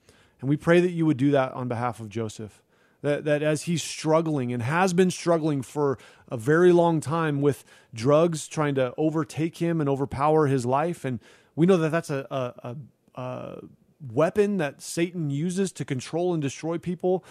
[0.40, 2.62] And we pray that you would do that on behalf of Joseph
[3.03, 5.98] that, that as he's struggling and has been struggling for
[6.28, 11.05] a very long time with drugs trying to overtake him and overpower his life.
[11.05, 11.20] And
[11.57, 12.76] we know that that's a, a,
[13.16, 13.61] a, a
[14.12, 17.24] weapon that satan uses to control and destroy people.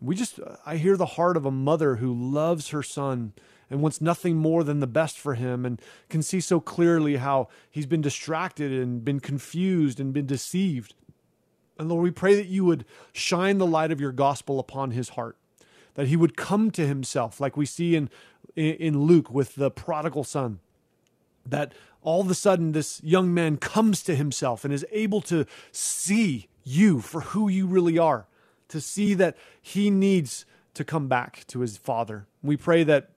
[0.00, 3.32] We just i hear the heart of a mother who loves her son
[3.70, 7.48] and wants nothing more than the best for him and can see so clearly how
[7.70, 10.94] he's been distracted and been confused and been deceived
[11.80, 15.10] and Lord, we pray that you would shine the light of your gospel upon his
[15.10, 15.36] heart,
[15.94, 18.10] that he would come to himself, like we see in,
[18.54, 20.60] in Luke with the prodigal son,
[21.46, 21.72] that
[22.02, 26.48] all of a sudden this young man comes to himself and is able to see
[26.64, 28.26] you for who you really are,
[28.68, 32.26] to see that he needs to come back to his father.
[32.42, 33.10] We pray that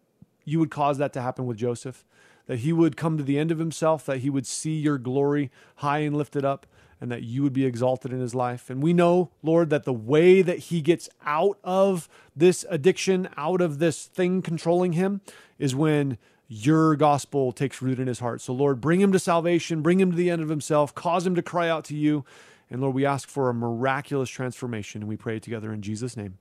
[0.45, 2.05] you would cause that to happen with Joseph,
[2.47, 5.51] that he would come to the end of himself, that he would see your glory
[5.77, 6.65] high and lifted up,
[7.03, 8.69] and that you would be exalted in his life.
[8.69, 13.59] And we know, Lord, that the way that he gets out of this addiction, out
[13.59, 15.19] of this thing controlling him,
[15.59, 18.39] is when your gospel takes root in his heart.
[18.39, 21.35] So, Lord, bring him to salvation, bring him to the end of himself, cause him
[21.35, 22.23] to cry out to you.
[22.69, 26.15] And Lord, we ask for a miraculous transformation, and we pray it together in Jesus'
[26.15, 26.37] name.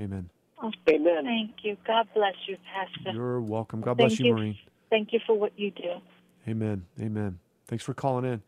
[0.00, 0.30] Amen.
[0.88, 1.24] Amen.
[1.24, 1.76] Thank you.
[1.84, 3.10] God bless you, Pastor.
[3.10, 3.80] You're welcome.
[3.80, 4.34] God Thank bless you, you.
[4.34, 4.58] Maureen.
[4.88, 5.94] Thank you for what you do.
[6.46, 6.86] Amen.
[7.00, 7.40] Amen.
[7.66, 8.42] Thanks for calling in.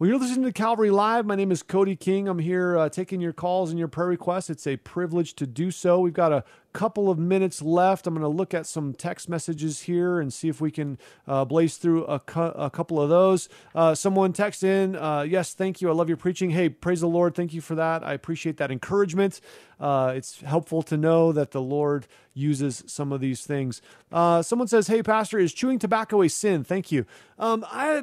[0.00, 1.26] Well, you're listening to Calvary Live.
[1.26, 2.26] My name is Cody King.
[2.26, 4.48] I'm here uh, taking your calls and your prayer requests.
[4.48, 6.00] It's a privilege to do so.
[6.00, 6.42] We've got a
[6.72, 8.06] couple of minutes left.
[8.06, 11.44] I'm going to look at some text messages here and see if we can uh,
[11.44, 13.48] blaze through a, cu- a couple of those.
[13.74, 15.88] Uh, someone text in, uh, yes, thank you.
[15.88, 16.50] I love your preaching.
[16.50, 17.34] Hey, praise the Lord.
[17.34, 18.04] Thank you for that.
[18.04, 19.40] I appreciate that encouragement.
[19.78, 23.82] Uh, it's helpful to know that the Lord uses some of these things.
[24.12, 27.06] Uh, someone says, "Hey, Pastor, is chewing tobacco a sin?" Thank you.
[27.38, 28.02] Um, I,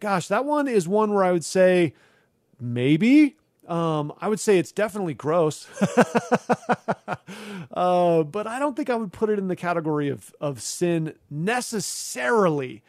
[0.00, 1.94] gosh, that one is one where I would say
[2.60, 3.36] maybe.
[3.68, 5.68] Um, I would say it's definitely gross,
[7.72, 11.14] uh, but I don't think I would put it in the category of of sin
[11.30, 12.82] necessarily.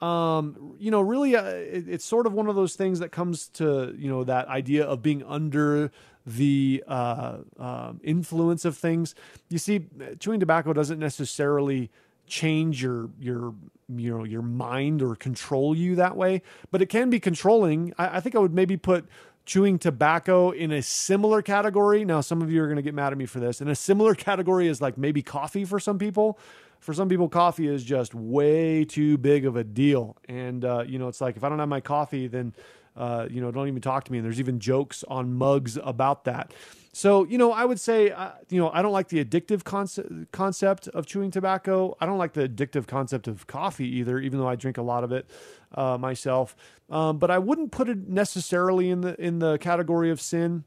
[0.00, 3.48] Um, you know, really, uh, it, it's sort of one of those things that comes
[3.54, 5.90] to you know that idea of being under
[6.24, 9.16] the uh, um influence of things.
[9.48, 9.86] You see,
[10.20, 11.90] chewing tobacco doesn't necessarily
[12.30, 13.52] change your your
[13.88, 17.92] you know your mind or control you that way, but it can be controlling.
[17.98, 19.06] I, I think I would maybe put
[19.50, 22.04] chewing tobacco in a similar category.
[22.04, 23.60] Now, some of you are going to get mad at me for this.
[23.60, 26.38] In a similar category is like maybe coffee for some people.
[26.78, 30.16] for some people, coffee is just way too big of a deal.
[30.28, 32.54] And, uh, you know, it's like if I don't have my coffee, then,
[32.96, 34.18] uh, you know, don't even talk to me.
[34.18, 36.52] And there's even jokes on mugs about that.
[36.92, 40.32] So, you know, I would say, uh, you know, I don't like the addictive concept
[40.32, 41.96] concept of chewing tobacco.
[42.00, 45.04] I don't like the addictive concept of coffee either, even though I drink a lot
[45.04, 45.30] of it
[45.74, 46.56] uh, myself.
[46.90, 50.64] Um, but I wouldn't put it necessarily in the in the category of sin.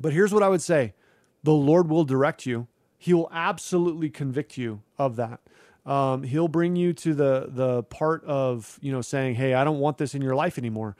[0.00, 0.94] But here's what I would say:
[1.42, 2.66] the Lord will direct you.
[2.96, 5.40] He will absolutely convict you of that.
[5.84, 9.80] Um, he'll bring you to the the part of you know saying, "Hey, I don't
[9.80, 10.96] want this in your life anymore."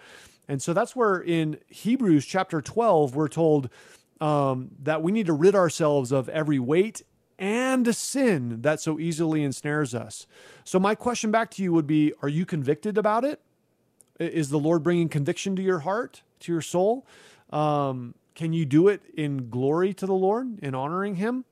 [0.47, 3.71] And so that's where in Hebrews chapter 12 we're told
[4.23, 7.03] um, that we need to rid ourselves of every weight
[7.41, 10.29] and sin that so easily ensnares us.
[10.63, 13.41] So, my question back to you would be Are you convicted about it?
[14.21, 17.05] Is the Lord bringing conviction to your heart, to your soul?
[17.51, 21.45] Um, can you do it in glory to the Lord, in honoring Him?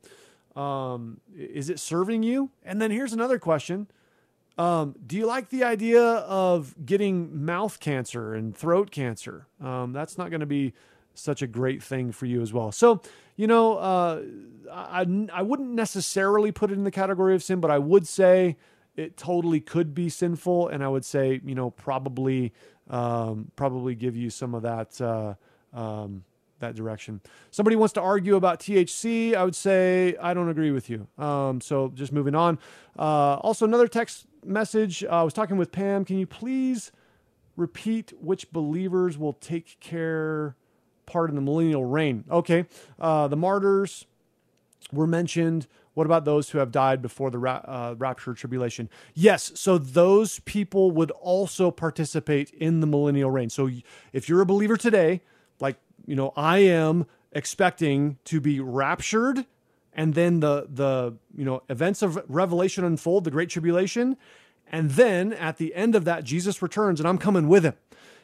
[0.54, 2.50] Um, is it serving you?
[2.62, 3.88] And then here's another question
[4.58, 9.48] um, Do you like the idea of getting mouth cancer and throat cancer?
[9.60, 10.72] Um, that's not going to be
[11.14, 12.72] such a great thing for you as well.
[12.72, 13.02] So,
[13.36, 14.22] you know, uh,
[14.72, 18.56] I, I wouldn't necessarily put it in the category of sin, but I would say
[18.96, 20.68] it totally could be sinful.
[20.68, 22.52] And I would say, you know, probably,
[22.88, 25.34] um, probably give you some of that, uh,
[25.72, 26.24] um,
[26.60, 27.20] that direction.
[27.50, 29.34] Somebody wants to argue about THC.
[29.34, 31.06] I would say I don't agree with you.
[31.18, 32.58] Um, so just moving on.
[32.98, 35.02] Uh, also, another text message.
[35.02, 36.04] Uh, I was talking with Pam.
[36.04, 36.92] Can you please
[37.56, 40.56] repeat which believers will take care
[41.10, 42.24] part in the millennial reign.
[42.30, 42.66] Okay,
[42.98, 44.06] uh, the martyrs
[44.92, 45.66] were mentioned.
[45.94, 48.88] What about those who have died before the ra- uh, rapture tribulation?
[49.14, 53.50] Yes, so those people would also participate in the millennial reign.
[53.50, 53.68] So
[54.12, 55.20] if you're a believer today,
[55.58, 59.46] like you know, I am expecting to be raptured
[59.92, 64.16] and then the the you know events of revelation unfold the great tribulation
[64.70, 67.74] and then at the end of that jesus returns and i'm coming with him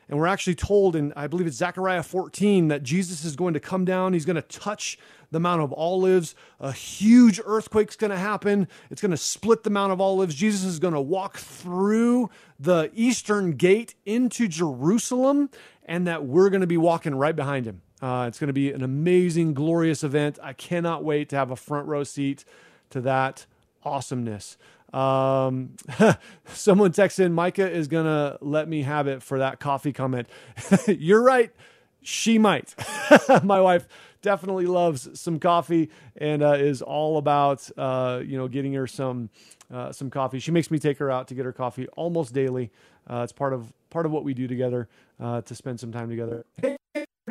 [0.09, 3.61] and we're actually told in, I believe it's Zechariah 14, that Jesus is going to
[3.61, 4.13] come down.
[4.13, 4.99] He's going to touch
[5.31, 6.35] the Mount of Olives.
[6.61, 8.69] A huge earthquake's going to happen.
[8.91, 10.35] It's going to split the Mount of Olives.
[10.35, 12.31] Jesus is going to walk through
[12.61, 15.51] the eastern gate into Jerusalem,
[15.85, 17.83] and that we're going to be walking right behind him.
[18.01, 20.39] Uh, it's going to be an amazing, glorious event.
[20.43, 22.45] I cannot wait to have a front row seat
[22.91, 23.47] to that
[23.83, 24.57] awesomeness.
[24.97, 25.77] Um,
[26.47, 30.27] someone texts in, Micah is going to let me have it for that coffee comment.
[30.87, 31.53] You're right.
[32.01, 32.75] She might.
[33.43, 33.87] My wife
[34.23, 39.29] definitely loves some coffee and uh, is all about, uh, you know, getting her some,
[39.73, 40.39] uh, some coffee.
[40.39, 42.71] She makes me take her out to get her coffee almost daily.
[43.09, 44.89] Uh, it's part of, part of what we do together,
[45.21, 46.47] uh, to spend some time together.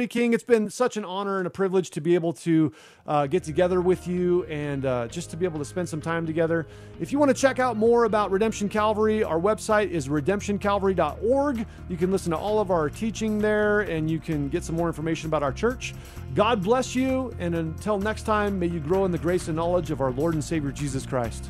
[0.09, 2.73] King, it's been such an honor and a privilege to be able to
[3.07, 6.25] uh, get together with you and uh, just to be able to spend some time
[6.25, 6.67] together.
[6.99, 11.65] If you want to check out more about Redemption Calvary, our website is redemptioncalvary.org.
[11.87, 14.87] You can listen to all of our teaching there and you can get some more
[14.87, 15.95] information about our church.
[16.33, 19.91] God bless you, and until next time, may you grow in the grace and knowledge
[19.91, 21.49] of our Lord and Savior Jesus Christ.